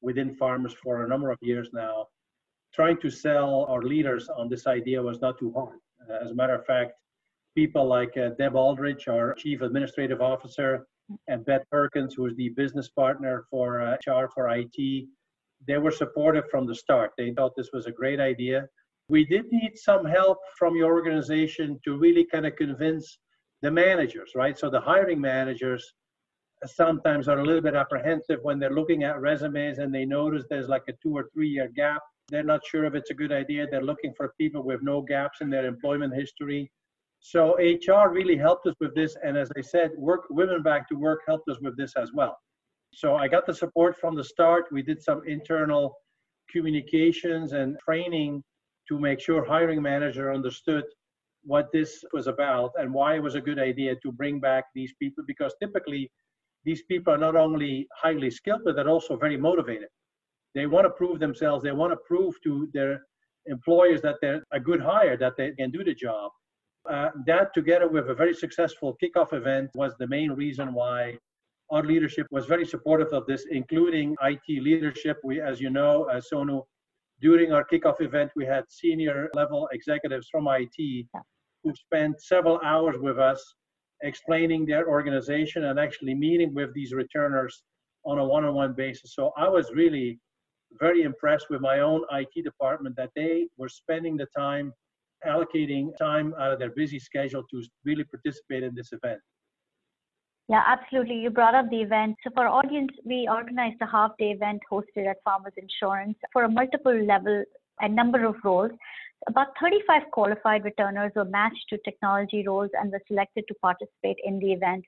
within 0.00 0.34
farmers 0.34 0.74
for 0.82 1.04
a 1.04 1.08
number 1.08 1.30
of 1.30 1.38
years 1.42 1.70
now, 1.72 2.06
trying 2.74 2.98
to 3.00 3.10
sell 3.10 3.66
our 3.68 3.82
leaders 3.82 4.28
on 4.28 4.48
this 4.48 4.66
idea 4.66 5.02
was 5.02 5.20
not 5.20 5.38
too 5.38 5.52
hard. 5.52 5.78
As 6.22 6.30
a 6.30 6.34
matter 6.34 6.54
of 6.54 6.64
fact, 6.64 6.92
people 7.54 7.86
like 7.86 8.16
uh, 8.16 8.30
Deb 8.38 8.56
Aldrich, 8.56 9.08
our 9.08 9.34
Chief 9.34 9.60
Administrative 9.60 10.20
Officer, 10.20 10.86
and 11.28 11.44
Beth 11.44 11.62
Perkins, 11.70 12.14
who 12.14 12.26
is 12.26 12.34
the 12.36 12.48
business 12.50 12.88
partner 12.88 13.44
for 13.50 13.82
uh, 13.82 13.96
HR 14.06 14.30
for 14.34 14.48
IT, 14.48 15.06
they 15.66 15.78
were 15.78 15.90
supportive 15.90 16.44
from 16.50 16.66
the 16.66 16.74
start. 16.74 17.12
They 17.16 17.32
thought 17.32 17.52
this 17.56 17.70
was 17.72 17.86
a 17.86 17.92
great 17.92 18.20
idea. 18.20 18.66
We 19.08 19.24
did 19.24 19.46
need 19.50 19.72
some 19.76 20.04
help 20.04 20.38
from 20.58 20.76
your 20.76 20.92
organization 20.92 21.78
to 21.84 21.98
really 21.98 22.24
kind 22.24 22.46
of 22.46 22.56
convince 22.56 23.18
the 23.60 23.70
managers, 23.70 24.32
right? 24.34 24.58
So 24.58 24.70
the 24.70 24.80
hiring 24.80 25.20
managers 25.20 25.92
uh, 26.64 26.66
sometimes 26.66 27.28
are 27.28 27.38
a 27.38 27.44
little 27.44 27.60
bit 27.60 27.74
apprehensive 27.74 28.38
when 28.42 28.58
they're 28.58 28.74
looking 28.74 29.04
at 29.04 29.20
resumes 29.20 29.78
and 29.78 29.94
they 29.94 30.04
notice 30.04 30.44
there's 30.48 30.68
like 30.68 30.84
a 30.88 30.92
two 31.02 31.16
or 31.16 31.28
three 31.34 31.48
year 31.48 31.68
gap 31.74 32.02
they're 32.32 32.42
not 32.42 32.64
sure 32.64 32.84
if 32.84 32.94
it's 32.94 33.10
a 33.10 33.14
good 33.14 33.30
idea. 33.30 33.66
They're 33.70 33.84
looking 33.84 34.14
for 34.16 34.32
people 34.38 34.62
with 34.62 34.80
no 34.82 35.02
gaps 35.02 35.42
in 35.42 35.50
their 35.50 35.66
employment 35.66 36.14
history. 36.14 36.72
So 37.20 37.56
HR 37.58 38.08
really 38.08 38.36
helped 38.36 38.66
us 38.66 38.74
with 38.80 38.94
this. 38.94 39.16
And 39.22 39.36
as 39.36 39.50
I 39.56 39.60
said, 39.60 39.90
work 39.96 40.22
women 40.30 40.62
back 40.62 40.88
to 40.88 40.94
work 40.94 41.20
helped 41.26 41.48
us 41.50 41.58
with 41.60 41.76
this 41.76 41.94
as 41.96 42.10
well. 42.14 42.36
So 42.94 43.16
I 43.16 43.28
got 43.28 43.46
the 43.46 43.54
support 43.54 43.96
from 43.98 44.14
the 44.14 44.24
start. 44.24 44.64
We 44.72 44.82
did 44.82 45.02
some 45.02 45.22
internal 45.26 45.94
communications 46.50 47.52
and 47.52 47.78
training 47.78 48.42
to 48.92 48.98
make 49.08 49.20
sure 49.26 49.44
hiring 49.44 49.82
manager 49.82 50.32
understood 50.38 50.84
what 51.52 51.66
this 51.72 51.90
was 52.12 52.26
about 52.34 52.70
and 52.80 52.92
why 52.98 53.10
it 53.16 53.22
was 53.28 53.36
a 53.36 53.46
good 53.48 53.60
idea 53.70 53.96
to 54.04 54.12
bring 54.20 54.38
back 54.48 54.64
these 54.74 54.92
people 55.00 55.24
because 55.32 55.52
typically 55.64 56.04
these 56.64 56.82
people 56.90 57.12
are 57.14 57.24
not 57.26 57.36
only 57.46 57.74
highly 58.04 58.30
skilled 58.30 58.62
but 58.64 58.76
they're 58.76 58.94
also 58.96 59.16
very 59.16 59.38
motivated 59.48 59.90
they 60.54 60.66
want 60.66 60.84
to 60.86 60.90
prove 60.90 61.18
themselves. 61.18 61.62
They 61.64 61.72
want 61.72 61.92
to 61.92 61.98
prove 62.06 62.34
to 62.42 62.68
their 62.72 63.00
employers 63.46 64.02
that 64.02 64.16
they're 64.20 64.44
a 64.52 64.60
good 64.60 64.80
hire, 64.80 65.16
that 65.16 65.36
they 65.36 65.52
can 65.52 65.70
do 65.70 65.82
the 65.82 65.94
job. 65.94 66.30
Uh, 66.88 67.10
that, 67.26 67.54
together 67.54 67.88
with 67.88 68.10
a 68.10 68.14
very 68.14 68.34
successful 68.34 68.96
kickoff 69.02 69.32
event, 69.32 69.70
was 69.74 69.94
the 69.98 70.06
main 70.06 70.32
reason 70.32 70.74
why 70.74 71.16
our 71.70 71.82
leadership 71.82 72.26
was 72.30 72.46
very 72.46 72.66
supportive 72.66 73.12
of 73.12 73.24
this, 73.26 73.46
including 73.50 74.14
IT 74.22 74.62
leadership. 74.62 75.16
We, 75.24 75.40
as 75.40 75.60
you 75.60 75.70
know, 75.70 76.04
uh, 76.04 76.20
Sonu, 76.20 76.62
during 77.22 77.52
our 77.52 77.64
kickoff 77.64 78.00
event, 78.00 78.30
we 78.34 78.44
had 78.44 78.64
senior 78.68 79.30
level 79.34 79.68
executives 79.72 80.28
from 80.30 80.48
IT 80.48 81.06
who 81.62 81.72
spent 81.74 82.20
several 82.20 82.60
hours 82.64 82.96
with 82.98 83.18
us 83.18 83.40
explaining 84.02 84.66
their 84.66 84.88
organization 84.88 85.64
and 85.64 85.78
actually 85.78 86.14
meeting 86.14 86.52
with 86.52 86.74
these 86.74 86.92
returners 86.92 87.62
on 88.04 88.18
a 88.18 88.24
one-on-one 88.24 88.74
basis. 88.74 89.14
So 89.14 89.30
I 89.36 89.48
was 89.48 89.70
really 89.72 90.18
very 90.80 91.02
impressed 91.02 91.46
with 91.48 91.60
my 91.60 91.78
own 91.78 92.02
IT 92.10 92.42
department 92.42 92.96
that 92.96 93.10
they 93.14 93.46
were 93.56 93.68
spending 93.68 94.16
the 94.16 94.26
time 94.36 94.72
allocating 95.24 95.96
time 95.96 96.34
out 96.40 96.52
of 96.52 96.58
their 96.58 96.72
busy 96.74 96.98
schedule 96.98 97.44
to 97.52 97.62
really 97.84 98.04
participate 98.04 98.64
in 98.64 98.74
this 98.74 98.90
event. 98.92 99.20
Yeah, 100.48 100.62
absolutely. 100.66 101.16
You 101.16 101.30
brought 101.30 101.54
up 101.54 101.70
the 101.70 101.80
event. 101.80 102.16
So 102.24 102.30
for 102.34 102.46
our 102.46 102.64
audience, 102.64 102.90
we 103.04 103.28
organized 103.30 103.80
a 103.80 103.86
half 103.86 104.12
day 104.18 104.32
event 104.32 104.60
hosted 104.70 105.08
at 105.08 105.22
Farmers 105.24 105.54
Insurance 105.56 106.18
for 106.32 106.44
a 106.44 106.48
multiple 106.48 107.04
level 107.04 107.44
and 107.80 107.94
number 107.94 108.24
of 108.24 108.34
roles. 108.44 108.72
About 109.28 109.48
35 109.60 110.02
qualified 110.12 110.64
returners 110.64 111.12
were 111.14 111.24
matched 111.24 111.66
to 111.70 111.78
technology 111.84 112.44
roles 112.46 112.70
and 112.74 112.90
were 112.90 113.00
selected 113.06 113.44
to 113.48 113.54
participate 113.54 114.16
in 114.24 114.40
the 114.40 114.52
event. 114.52 114.84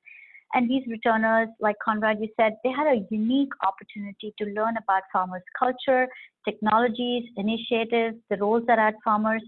And 0.54 0.68
these 0.68 0.82
returners, 0.88 1.48
like 1.60 1.76
Conrad, 1.84 2.18
you 2.20 2.28
said, 2.38 2.56
they 2.62 2.70
had 2.70 2.86
a 2.86 3.04
unique 3.10 3.52
opportunity 3.66 4.34
to 4.38 4.44
learn 4.46 4.76
about 4.76 5.02
farmers' 5.12 5.42
culture, 5.58 6.08
technologies, 6.44 7.24
initiatives, 7.36 8.16
the 8.28 8.36
roles 8.36 8.64
that 8.66 8.78
are 8.78 8.88
at 8.88 8.94
farmers. 9.04 9.42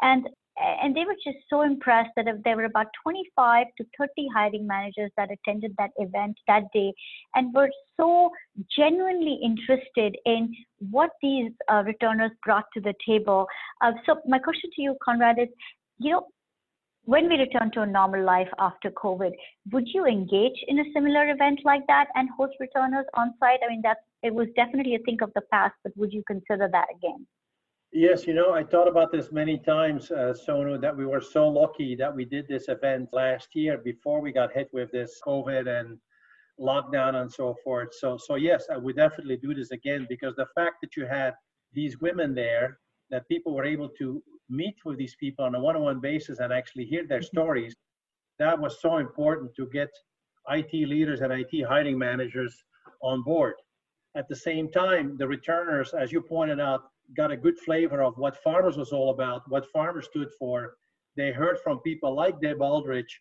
And 0.00 0.28
and 0.58 0.96
they 0.96 1.04
were 1.04 1.16
just 1.22 1.38
so 1.50 1.62
impressed 1.62 2.10
that 2.16 2.26
there 2.44 2.56
were 2.56 2.64
about 2.64 2.86
25 3.02 3.66
to 3.76 3.84
30 3.98 4.10
hiring 4.34 4.66
managers 4.66 5.10
that 5.16 5.30
attended 5.30 5.74
that 5.78 5.90
event 5.98 6.36
that 6.46 6.64
day 6.72 6.92
and 7.34 7.52
were 7.54 7.70
so 7.96 8.30
genuinely 8.74 9.38
interested 9.42 10.16
in 10.24 10.54
what 10.90 11.10
these 11.22 11.52
uh, 11.70 11.82
returners 11.84 12.30
brought 12.44 12.64
to 12.74 12.80
the 12.80 12.94
table. 13.06 13.46
Uh, 13.82 13.92
so 14.06 14.16
my 14.26 14.38
question 14.38 14.70
to 14.74 14.82
you, 14.82 14.96
Conrad, 15.04 15.38
is, 15.38 15.48
you 15.98 16.10
know, 16.10 16.26
when 17.04 17.28
we 17.28 17.36
return 17.36 17.70
to 17.72 17.82
a 17.82 17.86
normal 17.86 18.24
life 18.24 18.48
after 18.58 18.90
COVID, 18.90 19.30
would 19.72 19.86
you 19.86 20.06
engage 20.06 20.56
in 20.66 20.80
a 20.80 20.92
similar 20.92 21.30
event 21.30 21.60
like 21.64 21.86
that 21.86 22.08
and 22.16 22.28
host 22.36 22.54
returners 22.58 23.06
on 23.14 23.32
site? 23.38 23.60
I 23.64 23.70
mean, 23.70 23.82
that 23.82 23.98
it 24.22 24.34
was 24.34 24.48
definitely 24.56 24.96
a 24.96 25.00
thing 25.00 25.18
of 25.22 25.30
the 25.34 25.42
past, 25.52 25.74
but 25.84 25.96
would 25.96 26.12
you 26.12 26.24
consider 26.26 26.68
that 26.72 26.86
again? 26.96 27.26
Yes, 27.98 28.26
you 28.26 28.34
know, 28.34 28.52
I 28.52 28.62
thought 28.62 28.88
about 28.88 29.10
this 29.10 29.32
many 29.32 29.56
times, 29.56 30.10
uh, 30.10 30.34
Sonu, 30.46 30.78
that 30.82 30.94
we 30.94 31.06
were 31.06 31.22
so 31.22 31.48
lucky 31.48 31.96
that 31.96 32.14
we 32.14 32.26
did 32.26 32.46
this 32.46 32.68
event 32.68 33.08
last 33.14 33.56
year 33.56 33.78
before 33.78 34.20
we 34.20 34.32
got 34.32 34.52
hit 34.52 34.68
with 34.74 34.92
this 34.92 35.18
COVID 35.26 35.66
and 35.66 35.96
lockdown 36.60 37.14
and 37.14 37.32
so 37.32 37.56
forth. 37.64 37.94
So, 37.94 38.18
so 38.18 38.34
yes, 38.34 38.66
I 38.70 38.76
would 38.76 38.96
definitely 38.96 39.38
do 39.38 39.54
this 39.54 39.70
again 39.70 40.06
because 40.10 40.36
the 40.36 40.44
fact 40.54 40.82
that 40.82 40.94
you 40.94 41.06
had 41.06 41.32
these 41.72 41.98
women 41.98 42.34
there, 42.34 42.80
that 43.08 43.26
people 43.28 43.54
were 43.54 43.64
able 43.64 43.88
to 43.98 44.22
meet 44.50 44.76
with 44.84 44.98
these 44.98 45.16
people 45.18 45.46
on 45.46 45.54
a 45.54 45.60
one-on-one 45.60 46.00
basis 46.00 46.38
and 46.38 46.52
actually 46.52 46.84
hear 46.84 47.06
their 47.06 47.20
mm-hmm. 47.20 47.38
stories, 47.38 47.74
that 48.38 48.60
was 48.60 48.78
so 48.82 48.98
important 48.98 49.54
to 49.54 49.70
get 49.72 49.88
IT 50.50 50.74
leaders 50.86 51.22
and 51.22 51.32
IT 51.32 51.64
hiring 51.66 51.96
managers 51.96 52.62
on 53.00 53.22
board. 53.22 53.54
At 54.14 54.28
the 54.28 54.36
same 54.36 54.70
time, 54.70 55.16
the 55.16 55.26
returners, 55.26 55.94
as 55.94 56.12
you 56.12 56.20
pointed 56.20 56.60
out, 56.60 56.90
got 57.16 57.30
a 57.30 57.36
good 57.36 57.58
flavor 57.58 58.02
of 58.02 58.16
what 58.16 58.42
farmers 58.42 58.76
was 58.76 58.92
all 58.92 59.10
about, 59.10 59.42
what 59.48 59.66
farmers 59.72 60.06
stood 60.06 60.28
for. 60.38 60.74
They 61.16 61.32
heard 61.32 61.58
from 61.62 61.80
people 61.80 62.14
like 62.14 62.40
Deb 62.40 62.60
Aldrich, 62.60 63.20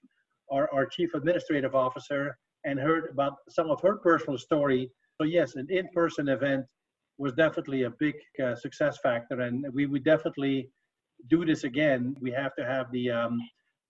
our, 0.51 0.69
our 0.73 0.85
chief 0.85 1.13
administrative 1.13 1.75
officer, 1.75 2.37
and 2.65 2.79
heard 2.79 3.09
about 3.11 3.33
some 3.49 3.69
of 3.69 3.81
her 3.81 3.97
personal 3.97 4.37
story. 4.37 4.89
So 5.17 5.23
yes, 5.25 5.55
an 5.55 5.67
in-person 5.69 6.29
event 6.29 6.65
was 7.17 7.33
definitely 7.33 7.83
a 7.83 7.91
big 7.99 8.15
uh, 8.43 8.55
success 8.55 8.97
factor, 9.01 9.41
and 9.41 9.65
we 9.73 9.85
would 9.85 10.03
definitely 10.03 10.69
do 11.29 11.45
this 11.45 11.63
again. 11.63 12.15
We 12.19 12.31
have 12.31 12.55
to 12.55 12.65
have 12.65 12.91
the 12.91 13.11
um, 13.11 13.39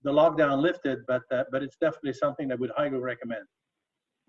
the 0.02 0.12
lockdown 0.12 0.60
lifted, 0.60 0.98
but 1.08 1.22
uh, 1.32 1.44
but 1.50 1.62
it's 1.62 1.76
definitely 1.80 2.12
something 2.12 2.46
that 2.48 2.58
we 2.58 2.68
would 2.68 2.76
highly 2.76 2.98
recommend. 2.98 3.44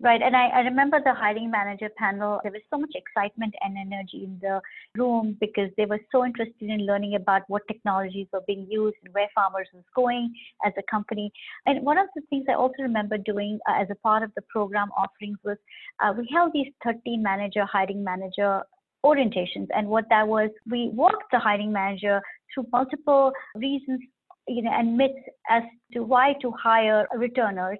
Right. 0.00 0.22
And 0.22 0.36
I, 0.36 0.46
I, 0.46 0.60
remember 0.60 1.00
the 1.04 1.12
hiring 1.12 1.50
manager 1.50 1.88
panel. 1.98 2.38
There 2.44 2.52
was 2.52 2.62
so 2.70 2.78
much 2.78 2.92
excitement 2.94 3.52
and 3.62 3.76
energy 3.76 4.22
in 4.22 4.38
the 4.40 4.60
room 4.96 5.36
because 5.40 5.70
they 5.76 5.86
were 5.86 5.98
so 6.12 6.24
interested 6.24 6.70
in 6.70 6.86
learning 6.86 7.16
about 7.16 7.42
what 7.48 7.62
technologies 7.66 8.28
were 8.32 8.44
being 8.46 8.68
used 8.70 8.94
and 9.04 9.12
where 9.12 9.26
farmers 9.34 9.66
was 9.74 9.82
going 9.96 10.32
as 10.64 10.72
a 10.78 10.82
company. 10.88 11.32
And 11.66 11.84
one 11.84 11.98
of 11.98 12.06
the 12.14 12.22
things 12.30 12.44
I 12.48 12.52
also 12.52 12.80
remember 12.80 13.18
doing 13.18 13.58
uh, 13.68 13.82
as 13.82 13.88
a 13.90 13.96
part 13.96 14.22
of 14.22 14.30
the 14.36 14.42
program 14.42 14.90
offerings 14.96 15.38
was 15.44 15.56
uh, 16.00 16.12
we 16.16 16.28
held 16.32 16.52
these 16.52 16.72
13 16.84 17.20
manager, 17.20 17.64
hiring 17.64 18.04
manager 18.04 18.62
orientations. 19.04 19.66
And 19.74 19.88
what 19.88 20.04
that 20.10 20.28
was, 20.28 20.50
we 20.70 20.90
walked 20.94 21.32
the 21.32 21.40
hiring 21.40 21.72
manager 21.72 22.22
through 22.54 22.66
multiple 22.72 23.32
reasons 23.56 24.00
you 24.46 24.62
know, 24.62 24.70
and 24.72 24.96
myths 24.96 25.14
as 25.50 25.62
to 25.92 26.04
why 26.04 26.34
to 26.40 26.52
hire 26.52 27.06
returners 27.16 27.78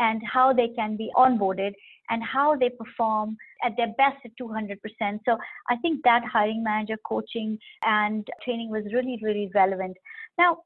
and 0.00 0.20
how 0.26 0.52
they 0.52 0.68
can 0.76 0.96
be 0.96 1.10
onboarded 1.16 1.72
and 2.08 2.22
how 2.24 2.56
they 2.56 2.70
perform 2.70 3.36
at 3.64 3.76
their 3.76 3.94
best 3.96 4.16
at 4.24 4.32
200%. 4.40 4.76
So 5.24 5.36
I 5.68 5.76
think 5.76 6.02
that 6.02 6.22
hiring 6.24 6.64
manager 6.64 6.96
coaching 7.06 7.56
and 7.84 8.26
training 8.44 8.70
was 8.70 8.84
really, 8.92 9.20
really 9.22 9.50
relevant. 9.54 9.96
Now, 10.36 10.58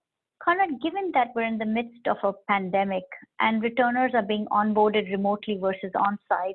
Conrad, 0.43 0.81
given 0.83 1.11
that 1.15 1.29
we're 1.35 1.45
in 1.45 1.59
the 1.59 1.67
midst 1.67 2.07
of 2.07 2.17
a 2.23 2.33
pandemic 2.51 3.05
and 3.41 3.63
returners 3.63 4.13
are 4.15 4.23
being 4.23 4.47
onboarded 4.51 5.11
remotely 5.11 5.59
versus 5.61 5.93
on 5.95 6.19
site, 6.29 6.55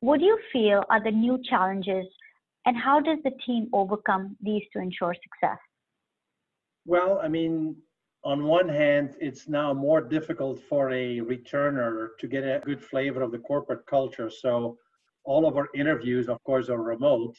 what 0.00 0.20
do 0.20 0.26
you 0.26 0.38
feel 0.52 0.82
are 0.90 1.02
the 1.02 1.10
new 1.10 1.38
challenges 1.48 2.06
and 2.66 2.76
how 2.76 3.00
does 3.00 3.18
the 3.24 3.32
team 3.46 3.68
overcome 3.72 4.36
these 4.42 4.62
to 4.72 4.80
ensure 4.80 5.14
success? 5.14 5.58
Well, 6.86 7.20
I 7.22 7.28
mean, 7.28 7.76
on 8.24 8.44
one 8.44 8.68
hand, 8.68 9.16
it's 9.20 9.48
now 9.48 9.74
more 9.74 10.00
difficult 10.00 10.58
for 10.58 10.90
a 10.90 11.20
returner 11.20 12.08
to 12.18 12.26
get 12.26 12.42
a 12.44 12.62
good 12.64 12.82
flavor 12.82 13.20
of 13.22 13.32
the 13.32 13.38
corporate 13.38 13.84
culture. 13.86 14.30
So 14.30 14.78
all 15.24 15.46
of 15.46 15.56
our 15.56 15.68
interviews, 15.74 16.28
of 16.28 16.42
course, 16.44 16.70
are 16.70 16.82
remote. 16.82 17.36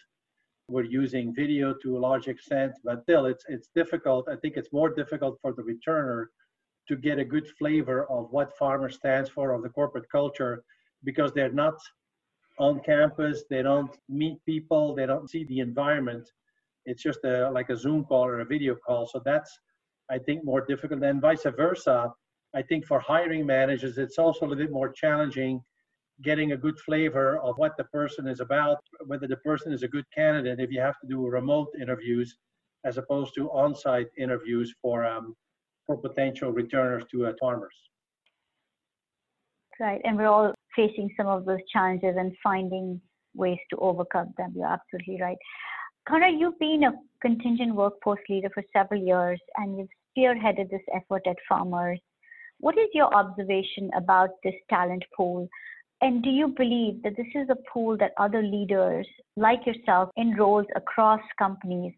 We're 0.68 0.84
using 0.84 1.34
video 1.34 1.74
to 1.82 1.98
a 1.98 2.00
large 2.00 2.28
extent, 2.28 2.74
but 2.84 3.04
still, 3.04 3.26
it's 3.26 3.46
it's 3.48 3.70
difficult. 3.76 4.28
I 4.30 4.36
think 4.36 4.58
it's 4.58 4.74
more 4.74 4.90
difficult 4.90 5.38
for 5.42 5.54
the 5.54 5.64
returner 5.64 6.26
to 6.88 6.96
get 6.96 7.20
a 7.20 7.26
good 7.26 7.48
flavor 7.60 8.06
of 8.12 8.32
what 8.32 8.58
farmer 8.58 8.90
stands 8.90 9.30
for 9.30 9.54
of 9.54 9.64
the 9.64 9.70
corporate 9.70 10.10
culture 10.12 10.64
because 11.04 11.32
they're 11.34 11.52
not 11.52 11.78
on 12.60 12.80
campus. 12.80 13.44
They 13.50 13.62
don't 13.62 13.96
meet 14.08 14.38
people. 14.46 14.96
They 14.96 15.06
don't 15.06 15.30
see 15.30 15.46
the 15.46 15.60
environment. 15.60 16.30
It's 16.86 17.02
just 17.02 17.24
a, 17.24 17.50
like 17.50 17.70
a 17.70 17.78
Zoom 17.78 18.04
call 18.06 18.26
or 18.26 18.40
a 18.40 18.46
video 18.46 18.76
call. 18.76 19.08
So 19.08 19.22
that's 19.26 19.52
I 20.10 20.20
think, 20.20 20.44
more 20.44 20.66
difficult, 20.66 21.04
and 21.04 21.22
vice 21.22 21.44
versa. 21.44 22.12
I 22.54 22.62
think 22.62 22.86
for 22.86 23.00
hiring 23.00 23.46
managers, 23.46 23.98
it's 23.98 24.18
also 24.18 24.46
a 24.46 24.48
little 24.48 24.64
bit 24.64 24.72
more 24.72 24.90
challenging 24.90 25.62
getting 26.22 26.54
a 26.54 26.58
good 26.58 26.80
flavor 26.80 27.38
of 27.40 27.58
what 27.58 27.76
the 27.78 27.84
person 27.86 28.28
is 28.28 28.40
about, 28.40 28.78
whether 29.06 29.28
the 29.28 29.38
person 29.38 29.74
is 29.74 29.84
a 29.84 29.88
good 29.88 30.06
candidate 30.14 30.60
if 30.60 30.72
you 30.72 30.80
have 30.80 31.00
to 31.02 31.08
do 31.08 31.26
remote 31.28 31.70
interviews 31.80 32.38
as 32.86 32.98
opposed 32.98 33.34
to 33.36 33.50
on-site 33.50 34.08
interviews 34.18 34.74
for 34.82 35.06
um, 35.06 35.36
for 35.86 35.98
potential 35.98 36.52
returners 36.52 37.04
to 37.12 37.28
uh, 37.28 37.34
farmers. 37.40 37.76
Right, 39.80 40.02
and 40.04 40.18
we're 40.18 40.28
all 40.28 40.54
facing 40.76 41.10
some 41.18 41.28
of 41.28 41.46
those 41.46 41.60
challenges 41.72 42.16
and 42.18 42.34
finding 42.42 43.02
ways 43.36 43.60
to 43.72 43.78
overcome 43.78 44.34
them. 44.38 44.54
You're 44.56 44.68
absolutely 44.68 45.22
right. 45.22 45.38
Conrad, 46.08 46.36
you've 46.38 46.60
been 46.60 46.84
a 46.84 46.94
contingent 47.20 47.74
workforce 47.74 48.20
leader 48.30 48.50
for 48.54 48.64
several 48.72 49.02
years 49.02 49.40
and 49.58 49.76
you've 49.76 49.90
spearheaded 50.16 50.70
this 50.70 50.84
effort 50.94 51.24
at 51.26 51.36
Farmers. 51.50 52.00
What 52.60 52.78
is 52.78 52.90
your 52.94 53.12
observation 53.12 53.90
about 53.98 54.30
this 54.44 54.54
talent 54.70 55.04
pool? 55.18 55.50
And 56.02 56.22
do 56.22 56.30
you 56.30 56.50
believe 56.50 57.02
that 57.02 57.18
this 57.18 57.26
is 57.34 57.50
a 57.50 57.58
pool 57.74 57.98
that 57.98 58.12
other 58.20 58.44
leaders 58.44 59.08
like 59.36 59.66
yourself 59.66 60.12
in 60.16 60.36
roles 60.36 60.68
across 60.76 61.22
companies 61.40 61.94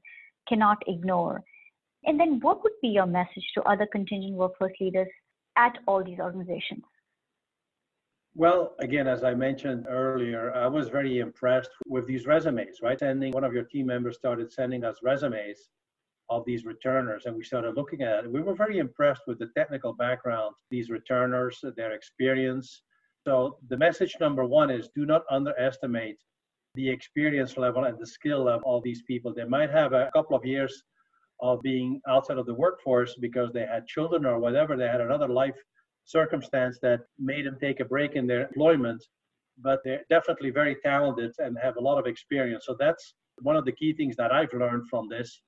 cannot 0.48 0.78
ignore? 0.88 1.44
And 2.06 2.18
then 2.18 2.40
what 2.42 2.64
would 2.64 2.80
be 2.82 2.88
your 2.88 3.08
message 3.08 3.46
to 3.56 3.64
other 3.64 3.88
contingent 3.92 4.36
workforce 4.36 4.74
leaders 4.80 5.10
at 5.58 5.78
all 5.86 6.02
these 6.02 6.20
organizations? 6.20 6.84
Well, 8.38 8.76
again, 8.78 9.08
as 9.08 9.24
I 9.24 9.34
mentioned 9.34 9.88
earlier, 9.90 10.54
I 10.54 10.68
was 10.68 10.90
very 10.90 11.18
impressed 11.18 11.72
with 11.88 12.06
these 12.06 12.28
resumes, 12.28 12.82
right? 12.84 13.00
Sending 13.00 13.32
one 13.32 13.44
of 13.44 13.52
your 13.52 13.64
team 13.64 13.88
members 13.88 14.16
started 14.16 14.54
sending 14.54 14.84
us 14.84 14.98
resumes 15.02 15.72
of 16.30 16.46
these 16.46 16.64
returners, 16.64 17.26
and 17.26 17.36
we 17.36 17.44
started 17.44 17.76
looking 17.76 18.04
at 18.04 18.26
it. 18.26 18.32
We 18.32 18.44
were 18.44 18.54
very 18.54 18.78
impressed 18.78 19.24
with 19.26 19.40
the 19.40 19.50
technical 19.58 19.92
background, 19.92 20.54
these 20.70 20.92
returners, 20.92 21.66
their 21.76 21.94
experience. 21.94 22.84
So, 23.26 23.58
the 23.70 23.78
message 23.78 24.16
number 24.20 24.46
one 24.46 24.70
is 24.70 24.88
do 24.96 25.08
not 25.08 25.24
underestimate 25.32 26.20
the 26.76 26.88
experience 26.88 27.58
level 27.58 27.86
and 27.86 27.98
the 27.98 28.06
skill 28.06 28.44
level 28.44 28.78
of 28.78 28.84
these 28.84 29.02
people. 29.02 29.34
They 29.34 29.46
might 29.46 29.72
have 29.72 29.94
a 29.94 30.12
couple 30.14 30.38
of 30.38 30.46
years 30.46 30.84
of 31.42 31.64
being 31.64 32.02
outside 32.08 32.38
of 32.38 32.46
the 32.46 32.54
workforce 32.54 33.16
because 33.20 33.52
they 33.52 33.66
had 33.66 33.88
children 33.88 34.28
or 34.28 34.38
whatever, 34.38 34.78
they 34.78 34.88
had 34.88 35.02
another 35.02 35.28
life 35.28 35.58
circumstance 36.08 36.80
that 36.82 37.02
made 37.20 37.46
them 37.46 37.58
take 37.60 37.80
a 37.80 37.86
break 37.86 38.16
in 38.16 38.26
their 38.26 38.48
employment, 38.48 39.04
but 39.62 39.80
they're 39.84 40.04
definitely 40.10 40.50
very 40.50 40.76
talented 40.84 41.32
and 41.40 41.58
have 41.62 41.78
a 41.78 41.82
lot 41.82 42.00
of 42.00 42.08
experience. 42.08 42.66
So 42.66 42.76
that's 42.80 43.14
one 43.42 43.56
of 43.56 43.66
the 43.66 43.72
key 43.74 43.94
things 43.94 44.16
that 44.16 44.32
I've 44.32 44.54
learned 44.54 44.88
from 44.90 45.08
this. 45.10 45.42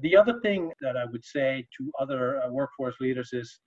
The 0.00 0.16
other 0.16 0.40
thing 0.40 0.72
that 0.80 0.96
I 0.96 1.04
would 1.04 1.24
say 1.24 1.66
to 1.78 1.92
other 2.00 2.42
uh, 2.42 2.50
workforce 2.50 2.96
leaders 3.00 3.30
is 3.32 3.60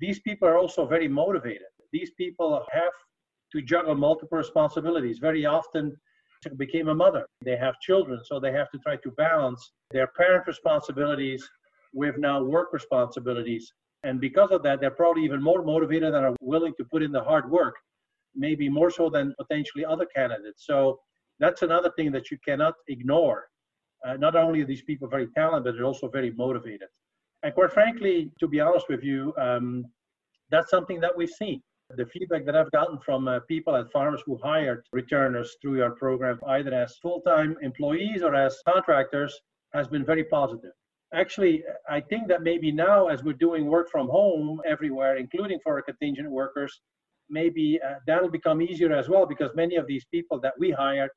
these 0.00 0.20
people 0.20 0.48
are 0.48 0.58
also 0.58 0.86
very 0.86 1.08
motivated. 1.08 1.70
These 1.92 2.12
people 2.12 2.64
have 2.72 2.92
to 3.52 3.62
juggle 3.62 3.94
multiple 3.94 4.38
responsibilities. 4.38 5.18
Very 5.18 5.46
often, 5.46 5.96
became 6.56 6.88
a 6.88 6.94
mother. 6.94 7.26
They 7.44 7.56
have 7.56 7.80
children, 7.80 8.20
so 8.24 8.38
they 8.38 8.52
have 8.52 8.70
to 8.70 8.78
try 8.78 8.96
to 8.96 9.10
balance 9.12 9.72
their 9.90 10.06
parent 10.16 10.46
responsibilities 10.46 11.48
with 11.92 12.16
now 12.18 12.42
work 12.42 12.72
responsibilities. 12.72 13.72
And 14.04 14.20
because 14.20 14.50
of 14.50 14.62
that, 14.62 14.80
they're 14.80 14.90
probably 14.90 15.24
even 15.24 15.42
more 15.42 15.62
motivated 15.62 16.14
and 16.14 16.24
are 16.24 16.36
willing 16.40 16.74
to 16.78 16.84
put 16.84 17.02
in 17.02 17.12
the 17.12 17.22
hard 17.22 17.50
work, 17.50 17.74
maybe 18.34 18.68
more 18.68 18.90
so 18.90 19.10
than 19.10 19.34
potentially 19.38 19.84
other 19.84 20.06
candidates. 20.14 20.64
So 20.66 21.00
that's 21.40 21.62
another 21.62 21.90
thing 21.96 22.12
that 22.12 22.30
you 22.30 22.38
cannot 22.46 22.74
ignore. 22.88 23.48
Uh, 24.06 24.14
not 24.14 24.36
only 24.36 24.62
are 24.62 24.66
these 24.66 24.82
people 24.82 25.08
very 25.08 25.26
talented, 25.36 25.64
but 25.64 25.74
they're 25.74 25.84
also 25.84 26.08
very 26.08 26.30
motivated. 26.32 26.88
And 27.42 27.54
quite 27.54 27.72
frankly, 27.72 28.30
to 28.40 28.48
be 28.48 28.60
honest 28.60 28.86
with 28.88 29.02
you, 29.02 29.34
um, 29.38 29.84
that's 30.50 30.70
something 30.70 31.00
that 31.00 31.16
we've 31.16 31.30
seen. 31.30 31.62
The 31.96 32.06
feedback 32.06 32.44
that 32.44 32.54
I've 32.54 32.70
gotten 32.70 32.98
from 32.98 33.28
uh, 33.28 33.40
people 33.48 33.74
at 33.74 33.90
farmers 33.90 34.22
who 34.26 34.38
hired 34.42 34.84
returners 34.92 35.56
through 35.60 35.78
your 35.78 35.92
program, 35.92 36.38
either 36.46 36.74
as 36.74 36.96
full 37.00 37.20
time 37.22 37.56
employees 37.62 38.22
or 38.22 38.34
as 38.34 38.58
contractors, 38.68 39.34
has 39.72 39.88
been 39.88 40.04
very 40.04 40.24
positive. 40.24 40.72
Actually, 41.14 41.64
I 41.88 42.00
think 42.00 42.28
that 42.28 42.42
maybe 42.42 42.70
now, 42.70 43.08
as 43.08 43.22
we're 43.24 43.32
doing 43.32 43.66
work 43.66 43.88
from 43.90 44.08
home 44.08 44.60
everywhere, 44.66 45.16
including 45.16 45.58
for 45.62 45.74
our 45.74 45.82
contingent 45.82 46.30
workers, 46.30 46.80
maybe 47.30 47.80
uh, 47.86 47.94
that'll 48.06 48.30
become 48.30 48.60
easier 48.60 48.92
as 48.92 49.08
well 49.08 49.24
because 49.26 49.50
many 49.54 49.76
of 49.76 49.86
these 49.86 50.04
people 50.06 50.38
that 50.40 50.54
we 50.58 50.70
hired 50.70 51.10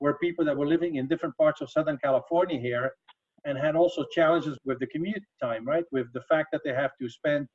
were 0.00 0.18
people 0.18 0.44
that 0.44 0.56
were 0.56 0.66
living 0.66 0.96
in 0.96 1.06
different 1.06 1.36
parts 1.36 1.60
of 1.60 1.70
Southern 1.70 1.96
California 1.98 2.58
here 2.58 2.92
and 3.44 3.56
had 3.56 3.76
also 3.76 4.04
challenges 4.12 4.58
with 4.64 4.80
the 4.80 4.86
commute 4.88 5.22
time, 5.40 5.64
right? 5.64 5.84
With 5.92 6.12
the 6.12 6.22
fact 6.22 6.48
that 6.52 6.62
they 6.64 6.72
have 6.72 6.90
to 7.00 7.08
spend 7.08 7.46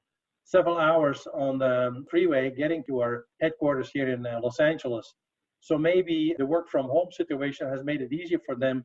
several 0.45 0.77
hours 0.77 1.27
on 1.33 1.59
the 1.59 2.03
freeway 2.09 2.51
getting 2.51 2.83
to 2.85 3.01
our 3.01 3.25
headquarters 3.41 3.91
here 3.93 4.09
in 4.09 4.25
uh, 4.25 4.39
Los 4.41 4.59
Angeles. 4.59 5.13
So 5.59 5.77
maybe 5.77 6.33
the 6.37 6.45
work 6.45 6.69
from 6.69 6.85
home 6.87 7.11
situation 7.11 7.67
has 7.69 7.83
made 7.83 8.01
it 8.01 8.13
easier 8.13 8.39
for 8.45 8.55
them 8.55 8.83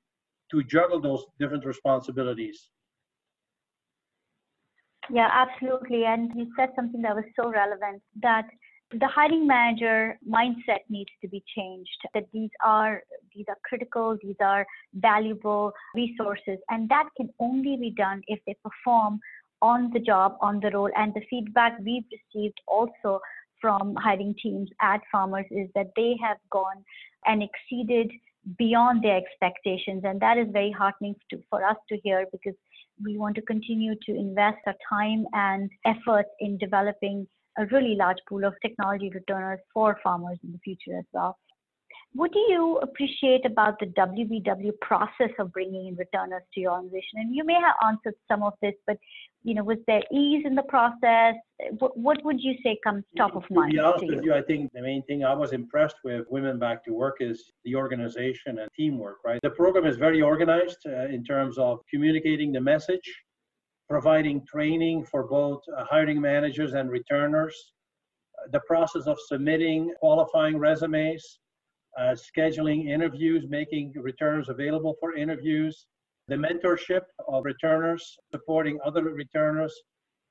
to 0.51 0.63
juggle 0.65 1.01
those 1.01 1.25
different 1.39 1.65
responsibilities. 1.65 2.71
Yeah, 5.11 5.29
absolutely. 5.33 6.05
And 6.05 6.31
you 6.35 6.51
said 6.57 6.71
something 6.75 7.03
that 7.03 7.15
was 7.15 7.25
so 7.41 7.51
relevant 7.51 8.03
that 8.23 8.47
the 8.93 9.07
hiring 9.09 9.47
manager 9.47 10.19
mindset 10.29 10.81
needs 10.89 11.11
to 11.21 11.29
be 11.29 11.43
changed 11.57 11.99
that 12.15 12.25
these 12.33 12.51
are 12.65 13.03
these 13.35 13.45
are 13.49 13.57
critical 13.65 14.17
these 14.23 14.37
are 14.41 14.65
valuable 14.95 15.73
resources 15.95 16.59
and 16.71 16.89
that 16.89 17.09
can 17.17 17.29
only 17.41 17.77
be 17.77 17.91
done 17.91 18.23
if 18.29 18.39
they 18.47 18.55
perform 18.63 19.19
on 19.61 19.91
the 19.93 19.99
job 19.99 20.37
on 20.41 20.61
the 20.61 20.71
role 20.71 20.91
and 20.97 21.13
the 21.15 21.21
feedback 21.29 21.73
we've 21.85 22.05
received 22.13 22.61
also 22.69 23.21
from 23.61 23.95
hiring 23.97 24.35
teams 24.41 24.71
at 24.81 25.01
farmers 25.11 25.47
is 25.51 25.69
that 25.75 25.91
they 25.97 26.17
have 26.23 26.37
gone 26.51 26.85
and 27.25 27.43
exceeded 27.43 28.11
beyond 28.57 29.03
their 29.03 29.17
expectations 29.17 30.03
and 30.05 30.21
that 30.21 30.39
is 30.39 30.47
very 30.53 30.71
heartening 30.71 31.17
to, 31.29 31.43
for 31.51 31.65
us 31.65 31.77
to 31.89 31.99
hear 32.05 32.25
because 32.31 32.55
we 33.03 33.19
want 33.19 33.35
to 33.37 33.43
continue 33.43 33.95
to 34.07 34.15
invest 34.15 34.59
our 34.67 34.75
time 34.89 35.27
and 35.33 35.71
effort 35.85 36.27
in 36.41 36.59
developing 36.59 37.27
a 37.59 37.67
really 37.67 37.95
large 37.97 38.19
pool 38.29 38.45
of 38.45 38.55
technology 38.63 39.11
returners 39.15 39.61
for 39.73 39.99
farmers 40.03 40.39
in 40.45 40.53
the 40.53 40.59
future 40.59 40.99
as 40.99 41.05
well. 41.13 41.39
What 42.17 42.33
do 42.33 42.39
you 42.39 42.79
appreciate 42.79 43.45
about 43.45 43.79
the 43.79 43.87
WBW 43.87 44.81
process 44.81 45.29
of 45.39 45.53
bringing 45.53 45.89
in 45.89 45.97
returners 45.97 46.43
to 46.55 46.61
your 46.61 46.73
organization? 46.73 47.17
And 47.17 47.35
you 47.35 47.45
may 47.45 47.53
have 47.61 47.75
answered 47.87 48.15
some 48.27 48.43
of 48.43 48.55
this, 48.63 48.73
but 48.87 48.97
you 49.45 49.53
know, 49.55 49.63
was 49.63 49.77
there 49.87 50.03
ease 50.11 50.45
in 50.47 50.55
the 50.55 50.63
process? 50.63 51.35
What, 51.79 51.95
what 51.99 52.25
would 52.25 52.41
you 52.41 52.55
say 52.63 52.79
comes 52.83 53.05
top 53.19 53.37
of 53.37 53.43
mind? 53.51 53.73
To 53.73 53.77
be 53.77 53.81
honest 53.83 54.07
with 54.07 54.25
you? 54.25 54.33
you, 54.33 54.35
I 54.35 54.41
think 54.41 54.73
the 54.73 54.81
main 54.81 55.03
thing 55.03 55.25
I 55.25 55.35
was 55.35 55.53
impressed 55.53 55.97
with 56.05 56.25
Women 56.31 56.59
Back 56.59 56.87
to 56.87 56.93
Work 56.95 57.17
is 57.21 57.53
the 57.67 57.75
organization 57.77 58.61
and 58.61 58.71
teamwork, 58.75 59.19
right? 59.23 59.39
The 59.43 59.51
program 59.51 59.85
is 59.85 59.99
very 59.99 60.23
organized 60.23 60.79
uh, 60.87 61.09
in 61.09 61.23
terms 61.23 61.59
of 61.59 61.81
communicating 61.93 62.51
the 62.51 62.63
message, 62.63 63.15
providing 63.91 64.43
training 64.51 65.05
for 65.05 65.25
both 65.25 65.61
uh, 65.77 65.85
hiring 65.85 66.23
managers 66.23 66.73
and 66.73 66.91
returners, 66.91 67.55
uh, 68.39 68.49
the 68.53 68.61
process 68.61 69.07
of 69.07 69.19
submitting 69.29 69.93
qualifying 70.01 70.57
resumes, 70.57 71.41
uh, 71.99 72.15
scheduling 72.15 72.89
interviews, 72.89 73.47
making 73.49 73.93
returners 73.97 74.49
available 74.49 74.97
for 75.01 75.15
interviews, 75.15 75.87
the 76.29 76.35
mentorship 76.35 77.03
of 77.29 77.45
returners, 77.45 78.17
supporting 78.33 78.79
other 78.85 79.03
returners. 79.05 79.75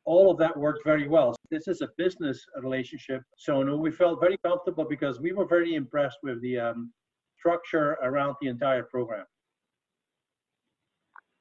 All 0.06 0.30
of 0.30 0.38
that 0.38 0.56
worked 0.56 0.84
very 0.84 1.08
well. 1.08 1.36
This 1.50 1.68
is 1.68 1.82
a 1.82 1.90
business 1.98 2.46
relationship. 2.62 3.24
So 3.38 3.76
we 3.76 3.92
felt 3.92 4.20
very 4.20 4.38
comfortable 4.46 4.86
because 4.88 5.20
we 5.20 5.32
were 5.32 5.48
very 5.48 5.74
impressed 5.76 6.18
with 6.22 6.42
the 6.42 6.60
um, 6.60 6.92
structure 7.40 7.98
around 8.04 8.36
the 8.42 8.50
entire 8.50 8.84
program. 8.84 9.26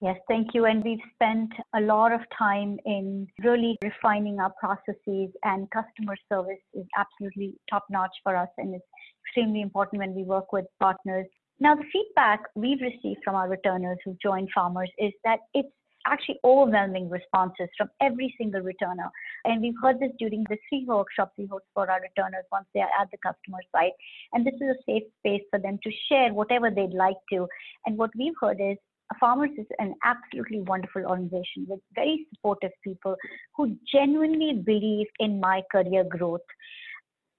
Yes, 0.04 0.18
thank 0.28 0.48
you. 0.52 0.66
And 0.66 0.84
we've 0.84 0.98
spent 1.14 1.50
a 1.74 1.80
lot 1.80 2.12
of 2.12 2.20
time 2.36 2.78
in 2.84 3.26
really 3.42 3.78
refining 3.82 4.38
our 4.38 4.52
processes, 4.60 5.30
and 5.44 5.66
customer 5.70 6.14
service 6.30 6.60
is 6.74 6.84
absolutely 6.94 7.54
top 7.70 7.86
notch 7.88 8.14
for 8.22 8.36
us 8.36 8.50
and 8.58 8.74
it's 8.74 8.84
extremely 9.24 9.62
important 9.62 10.00
when 10.00 10.14
we 10.14 10.22
work 10.22 10.52
with 10.52 10.66
partners. 10.78 11.24
Now, 11.58 11.74
the 11.74 11.84
feedback 11.90 12.40
we've 12.54 12.82
received 12.82 13.20
from 13.24 13.34
our 13.34 13.48
returners 13.48 13.96
who 14.04 14.14
joined 14.22 14.50
Farmers 14.54 14.90
is 14.98 15.14
that 15.24 15.38
it's 15.54 15.72
actually 16.06 16.38
overwhelming 16.44 17.08
responses 17.08 17.70
from 17.78 17.88
every 18.02 18.34
single 18.36 18.60
returner. 18.60 19.08
And 19.46 19.62
we've 19.62 19.80
heard 19.80 20.00
this 20.00 20.12
during 20.18 20.44
the 20.50 20.58
three 20.68 20.84
workshops 20.86 21.32
we 21.38 21.46
host 21.46 21.64
for 21.72 21.90
our 21.90 22.02
returners 22.02 22.44
once 22.52 22.66
they 22.74 22.80
are 22.80 22.90
at 23.00 23.10
the 23.10 23.16
customer 23.24 23.60
site. 23.74 23.92
And 24.34 24.46
this 24.46 24.52
is 24.56 24.76
a 24.76 24.82
safe 24.84 25.04
space 25.20 25.44
for 25.48 25.58
them 25.58 25.78
to 25.82 25.90
share 26.10 26.34
whatever 26.34 26.70
they'd 26.70 26.92
like 26.92 27.16
to. 27.32 27.48
And 27.86 27.96
what 27.96 28.10
we've 28.18 28.34
heard 28.38 28.60
is 28.60 28.76
Farmers 29.18 29.50
is 29.58 29.66
an 29.78 29.94
absolutely 30.04 30.60
wonderful 30.60 31.04
organization 31.04 31.66
with 31.68 31.80
very 31.94 32.26
supportive 32.34 32.72
people 32.82 33.16
who 33.56 33.76
genuinely 33.92 34.54
believe 34.54 35.06
in 35.18 35.40
my 35.40 35.62
career 35.70 36.04
growth. 36.04 36.40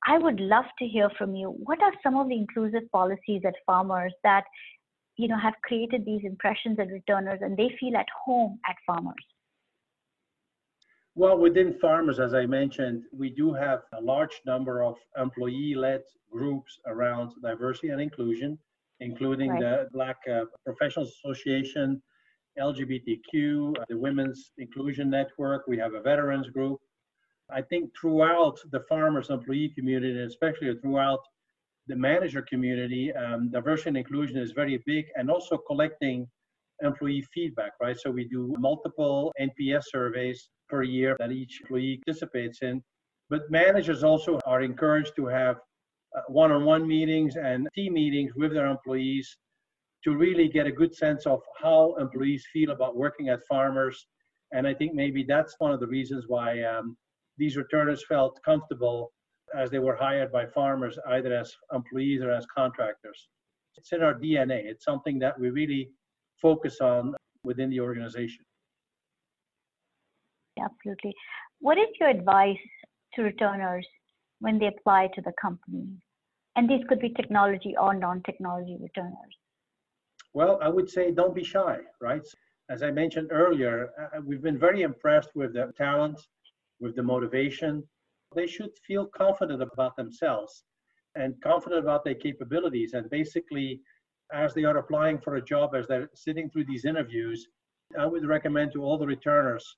I 0.08 0.18
would 0.18 0.40
love 0.40 0.66
to 0.80 0.88
hear 0.88 1.10
from 1.18 1.36
you. 1.36 1.50
What 1.50 1.82
are 1.82 1.94
some 2.04 2.18
of 2.18 2.30
the 2.30 2.36
inclusive 2.36 2.90
policies 2.92 3.42
at 3.46 3.56
Farmers 3.66 4.14
that 4.24 4.44
you 5.18 5.28
know 5.28 5.38
have 5.38 5.54
created 5.64 6.06
these 6.06 6.22
impressions 6.24 6.78
at 6.80 6.90
returners 6.90 7.40
and 7.42 7.58
they 7.58 7.76
feel 7.80 7.96
at 7.96 8.08
home 8.26 8.60
at 8.70 8.76
Farmers? 8.86 9.26
Well, 11.18 11.38
within 11.38 11.80
farmers, 11.80 12.20
as 12.20 12.34
I 12.34 12.46
mentioned, 12.46 13.04
we 13.14 13.30
do 13.30 13.54
have 13.54 13.84
a 13.94 14.02
large 14.02 14.42
number 14.46 14.84
of 14.84 14.98
employee 15.18 15.74
led 15.74 16.04
groups 16.30 16.78
around 16.86 17.32
diversity 17.42 17.90
and 17.90 18.02
inclusion 18.02 18.60
including 19.00 19.50
right. 19.52 19.62
the 19.62 19.88
Black 19.92 20.18
uh, 20.32 20.46
Professionals 20.66 21.14
Association, 21.24 22.02
LGBTQ, 22.60 23.78
uh, 23.78 23.86
the 23.90 23.98
Women's 23.98 24.52
Inclusion 24.58 25.10
Network. 25.10 25.68
We 25.68 25.78
have 25.78 25.94
a 25.94 26.02
veterans 26.02 26.50
group. 26.50 26.80
I 27.52 27.62
think 27.62 27.92
throughout 28.00 28.60
the 28.72 28.82
farmers 28.90 29.30
employee 29.30 29.72
community, 29.76 30.20
especially 30.24 30.74
throughout 30.82 31.20
the 31.88 31.96
manager 31.96 32.42
community, 32.42 33.14
um, 33.14 33.52
diversity 33.52 33.90
and 33.90 33.98
inclusion 33.98 34.38
is 34.38 34.52
very 34.52 34.82
big, 34.86 35.06
and 35.16 35.30
also 35.30 35.58
collecting 35.58 36.28
employee 36.82 37.26
feedback, 37.34 37.74
right? 37.80 37.98
So 38.00 38.10
we 38.10 38.28
do 38.28 38.54
multiple 38.58 39.32
NPS 39.40 39.84
surveys 39.92 40.50
per 40.68 40.84
year 40.84 41.16
that 41.20 41.32
each 41.32 41.62
employee 41.62 42.02
participates 42.06 42.60
in. 42.62 42.82
But 43.30 43.50
managers 43.50 44.04
also 44.04 44.40
are 44.46 44.62
encouraged 44.62 45.16
to 45.18 45.28
have 45.28 45.58
uh, 46.16 46.22
one-on-one 46.28 46.88
meetings 46.88 47.36
and 47.36 47.68
team 47.76 47.94
meetings 47.94 48.32
with 48.36 48.54
their 48.54 48.68
employees 48.68 49.38
to 50.04 50.16
really 50.16 50.48
get 50.48 50.68
a 50.68 50.72
good 50.72 50.94
sense 50.96 51.26
of 51.26 51.42
how 51.62 51.96
employees 52.00 52.46
feel 52.54 52.72
about 52.72 52.96
working 52.96 53.30
at 53.30 53.40
farmers. 53.50 54.08
And 54.54 54.68
I 54.68 54.74
think 54.74 54.94
maybe 54.94 55.26
that's 55.28 55.56
one 55.58 55.72
of 55.72 55.80
the 55.80 55.88
reasons 55.88 56.26
why 56.28 56.62
um, 56.62 56.96
these 57.38 57.58
returners 57.58 58.06
felt 58.08 58.40
comfortable 58.46 59.12
as 59.58 59.70
they 59.70 59.80
were 59.80 59.96
hired 59.96 60.32
by 60.32 60.46
farmers, 60.46 60.98
either 61.10 61.34
as 61.34 61.52
employees 61.74 62.22
or 62.22 62.32
as 62.32 62.46
contractors. 62.56 63.28
It's 63.78 63.92
in 63.92 64.02
our 64.02 64.14
DNA. 64.14 64.66
It's 64.66 64.86
something 64.86 65.20
that 65.20 65.40
we 65.40 65.50
really 65.50 65.90
focus 66.42 66.82
on 66.82 67.16
within 67.44 67.70
the 67.70 67.80
organization. 67.80 68.46
Absolutely. 70.60 71.14
What 71.60 71.78
is 71.78 71.88
your 72.00 72.10
advice 72.10 72.58
to 73.16 73.24
returners 73.24 73.88
when 74.40 74.60
they 74.60 74.68
apply 74.68 75.10
to 75.16 75.22
the 75.22 75.34
company? 75.42 75.88
And 76.56 76.70
these 76.70 76.84
could 76.88 77.00
be 77.00 77.10
technology 77.10 77.76
or 77.80 77.94
non-technology 77.94 78.78
returners. 78.80 79.36
Well, 80.34 80.60
I 80.62 80.70
would 80.70 80.90
say 80.90 81.12
don't 81.12 81.36
be 81.36 81.44
shy, 81.44 81.80
right? 82.02 82.26
As 82.70 82.82
I 82.84 82.92
mentioned 82.92 83.30
earlier, 83.32 83.90
uh, 84.02 84.22
we've 84.26 84.42
been 84.42 84.58
very 84.58 84.82
impressed 84.82 85.30
with 85.36 85.54
the 85.54 85.72
talent, 85.78 86.20
with 86.80 86.96
the 86.96 87.04
motivation. 87.04 87.84
They 88.36 88.48
should 88.48 88.72
feel 88.88 89.06
confident 89.06 89.62
about 89.62 89.96
themselves 89.96 90.64
and 91.16 91.40
confident 91.42 91.82
about 91.82 92.04
their 92.04 92.16
capabilities. 92.16 92.94
And 92.94 93.10
basically, 93.10 93.82
as 94.34 94.54
they 94.54 94.64
are 94.64 94.78
applying 94.78 95.20
for 95.20 95.36
a 95.36 95.42
job, 95.42 95.76
as 95.76 95.88
they're 95.88 96.10
sitting 96.16 96.50
through 96.50 96.66
these 96.66 96.86
interviews, 96.86 97.48
I 97.98 98.06
would 98.06 98.26
recommend 98.26 98.74
to 98.74 98.84
all 98.84 98.98
the 98.98 99.06
returners 99.06 99.78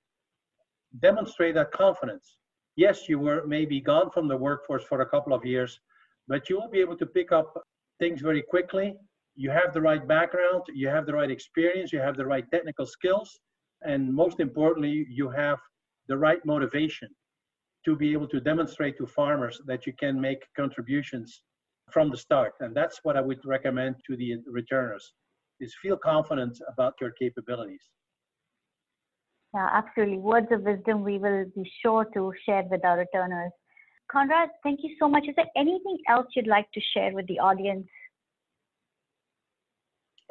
demonstrate 1.00 1.56
that 1.56 1.72
confidence. 1.72 2.38
Yes, 2.76 3.10
you 3.10 3.20
were 3.20 3.46
maybe 3.46 3.82
gone 3.82 4.10
from 4.12 4.28
the 4.28 4.38
workforce 4.38 4.84
for 4.84 5.02
a 5.02 5.10
couple 5.10 5.34
of 5.34 5.46
years, 5.46 5.80
but 6.28 6.50
you 6.50 6.58
will 6.60 6.70
be 6.70 6.80
able 6.80 6.98
to 6.98 7.06
pick 7.06 7.32
up 7.32 7.54
things 8.00 8.22
very 8.22 8.42
quickly. 8.42 8.96
You 9.36 9.52
have 9.52 9.74
the 9.74 9.82
right 9.82 10.06
background, 10.08 10.63
you 10.74 10.88
have 10.88 11.06
the 11.06 11.13
right 11.13 11.32
experience, 11.32 11.94
you 11.94 12.00
have 12.00 12.18
the 12.18 12.26
right 12.26 12.46
technical 12.52 12.86
skills, 12.86 13.40
and 13.84 14.13
most 14.13 14.40
importantly, 14.40 15.06
you 15.10 15.30
have 15.30 15.60
the 16.08 16.18
right 16.18 16.44
motivation 16.46 17.10
to 17.86 17.96
be 17.96 18.12
able 18.13 18.28
to 18.28 18.40
demonstrate 18.40 18.98
to 18.98 19.06
farmers 19.06 19.62
that 19.66 19.86
you 19.86 19.94
can 20.00 20.20
make 20.20 20.40
contributions 20.56 21.42
from 21.92 22.10
the 22.10 22.18
start. 22.18 22.54
And 22.60 22.76
that's 22.76 23.00
what 23.04 23.16
I 23.16 23.22
would 23.22 23.40
recommend 23.46 23.96
to 24.08 24.18
the 24.18 24.38
returners 24.48 25.13
is 25.60 25.74
feel 25.82 25.98
confident 25.98 26.58
about 26.72 26.94
your 27.00 27.12
capabilities. 27.12 27.82
Yeah, 29.54 29.70
absolutely. 29.72 30.18
Words 30.18 30.48
of 30.52 30.63
wisdom 30.63 31.04
we 31.04 31.18
will 31.18 31.46
be 31.56 31.72
sure 31.82 32.06
to 32.13 32.34
share 32.46 32.63
with 32.70 32.84
our 32.84 32.98
returners. 32.98 33.52
Conrad, 34.12 34.50
thank 34.63 34.80
you 34.84 34.96
so 35.00 35.10
much. 35.10 35.28
Is 35.28 35.36
there 35.36 35.52
anything 35.56 35.98
else 36.08 36.28
you'd 36.36 36.48
like 36.48 36.72
to 36.72 36.82
share 36.93 37.13
with 37.13 37.28
the 37.28 37.39
audience? 37.39 37.88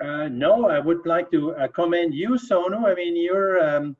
Uh, 0.02 0.28
no, 0.28 0.68
I 0.68 0.78
would 0.78 1.06
like 1.06 1.30
to 1.30 1.54
uh, 1.54 1.68
commend 1.68 2.14
you, 2.14 2.30
Sonu. 2.30 2.84
I 2.84 2.94
mean, 2.94 3.16
you're 3.16 3.58
um, 3.66 3.96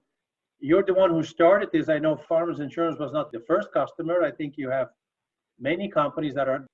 you're 0.61 0.83
the 0.83 0.95
one 0.95 1.11
who 1.11 1.23
started 1.23 1.71
this. 1.73 1.89
I 1.89 1.99
know 1.99 2.17
Farmers 2.17 2.61
Insurance 2.61 2.99
was 2.99 3.13
not 3.13 3.33
the 3.33 3.41
first 3.47 3.69
customer. 3.73 4.23
I 4.23 4.31
think 4.31 4.55
you 4.57 4.71
have 4.71 4.89
many 5.59 5.89
companies 5.89 6.35
that 6.35 6.49
are 6.49 6.67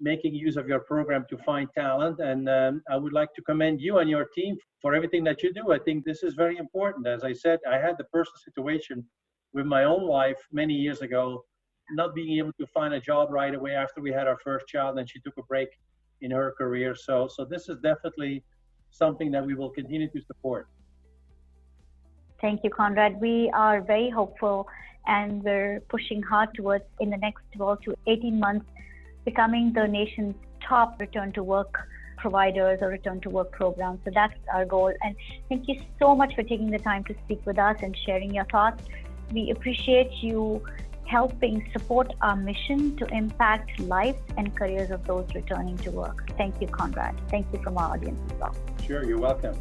making 0.00 0.34
use 0.34 0.56
of 0.56 0.66
your 0.66 0.80
program 0.80 1.26
to 1.28 1.36
find 1.38 1.68
talent, 1.74 2.20
and 2.20 2.48
um, 2.48 2.82
I 2.90 2.96
would 2.96 3.12
like 3.12 3.34
to 3.34 3.42
commend 3.42 3.82
you 3.82 3.98
and 3.98 4.08
your 4.08 4.26
team 4.34 4.56
for 4.80 4.94
everything 4.94 5.24
that 5.24 5.42
you 5.42 5.52
do. 5.52 5.72
I 5.72 5.78
think 5.78 6.04
this 6.04 6.22
is 6.22 6.34
very 6.34 6.56
important. 6.56 7.06
As 7.06 7.22
I 7.22 7.34
said, 7.34 7.58
I 7.70 7.76
had 7.76 7.98
the 7.98 8.04
personal 8.04 8.40
situation 8.42 9.04
with 9.52 9.66
my 9.66 9.84
own 9.84 10.06
wife 10.06 10.38
many 10.52 10.72
years 10.72 11.02
ago, 11.02 11.44
not 11.92 12.14
being 12.14 12.38
able 12.38 12.52
to 12.54 12.66
find 12.68 12.94
a 12.94 13.00
job 13.00 13.30
right 13.30 13.54
away 13.54 13.72
after 13.72 14.00
we 14.00 14.12
had 14.12 14.26
our 14.26 14.38
first 14.42 14.66
child, 14.66 14.98
and 14.98 15.08
she 15.08 15.20
took 15.20 15.36
a 15.38 15.42
break 15.42 15.68
in 16.20 16.30
her 16.30 16.54
career. 16.56 16.94
So, 16.94 17.28
so 17.28 17.44
this 17.44 17.68
is 17.68 17.78
definitely 17.82 18.42
something 18.90 19.30
that 19.30 19.44
we 19.44 19.54
will 19.54 19.70
continue 19.70 20.08
to 20.08 20.20
support. 20.22 20.68
Thank 22.40 22.64
you, 22.64 22.70
Conrad. 22.70 23.20
We 23.20 23.50
are 23.54 23.80
very 23.80 24.10
hopeful 24.10 24.66
and 25.06 25.42
we're 25.42 25.80
pushing 25.88 26.22
hard 26.22 26.54
towards 26.54 26.84
in 27.00 27.10
the 27.10 27.16
next 27.16 27.42
12 27.56 27.82
to 27.82 27.94
18 28.06 28.38
months 28.38 28.66
becoming 29.24 29.72
the 29.72 29.86
nation's 29.86 30.34
top 30.66 31.00
return 31.00 31.32
to 31.32 31.42
work 31.42 31.88
providers 32.16 32.78
or 32.82 32.88
return 32.88 33.20
to 33.22 33.30
work 33.30 33.50
programs. 33.50 34.00
So 34.04 34.10
that's 34.12 34.34
our 34.52 34.64
goal. 34.64 34.92
And 35.02 35.16
thank 35.48 35.68
you 35.68 35.80
so 35.98 36.14
much 36.14 36.34
for 36.34 36.42
taking 36.42 36.70
the 36.70 36.78
time 36.78 37.04
to 37.04 37.14
speak 37.24 37.44
with 37.46 37.58
us 37.58 37.76
and 37.82 37.96
sharing 38.04 38.34
your 38.34 38.44
thoughts. 38.46 38.82
We 39.32 39.50
appreciate 39.50 40.12
you 40.22 40.62
helping 41.10 41.68
support 41.72 42.12
our 42.22 42.36
mission 42.36 42.96
to 42.96 43.04
impact 43.08 43.80
lives 43.80 44.22
and 44.38 44.54
careers 44.56 44.92
of 44.92 45.04
those 45.06 45.26
returning 45.34 45.76
to 45.78 45.90
work. 45.90 46.30
Thank 46.38 46.60
you, 46.60 46.68
Conrad. 46.68 47.16
Thank 47.28 47.46
you 47.52 47.60
from 47.64 47.76
our 47.78 47.94
audience 47.94 48.20
as 48.30 48.38
well. 48.38 48.54
Sure, 48.86 49.04
you're 49.04 49.18
welcome. 49.18 49.56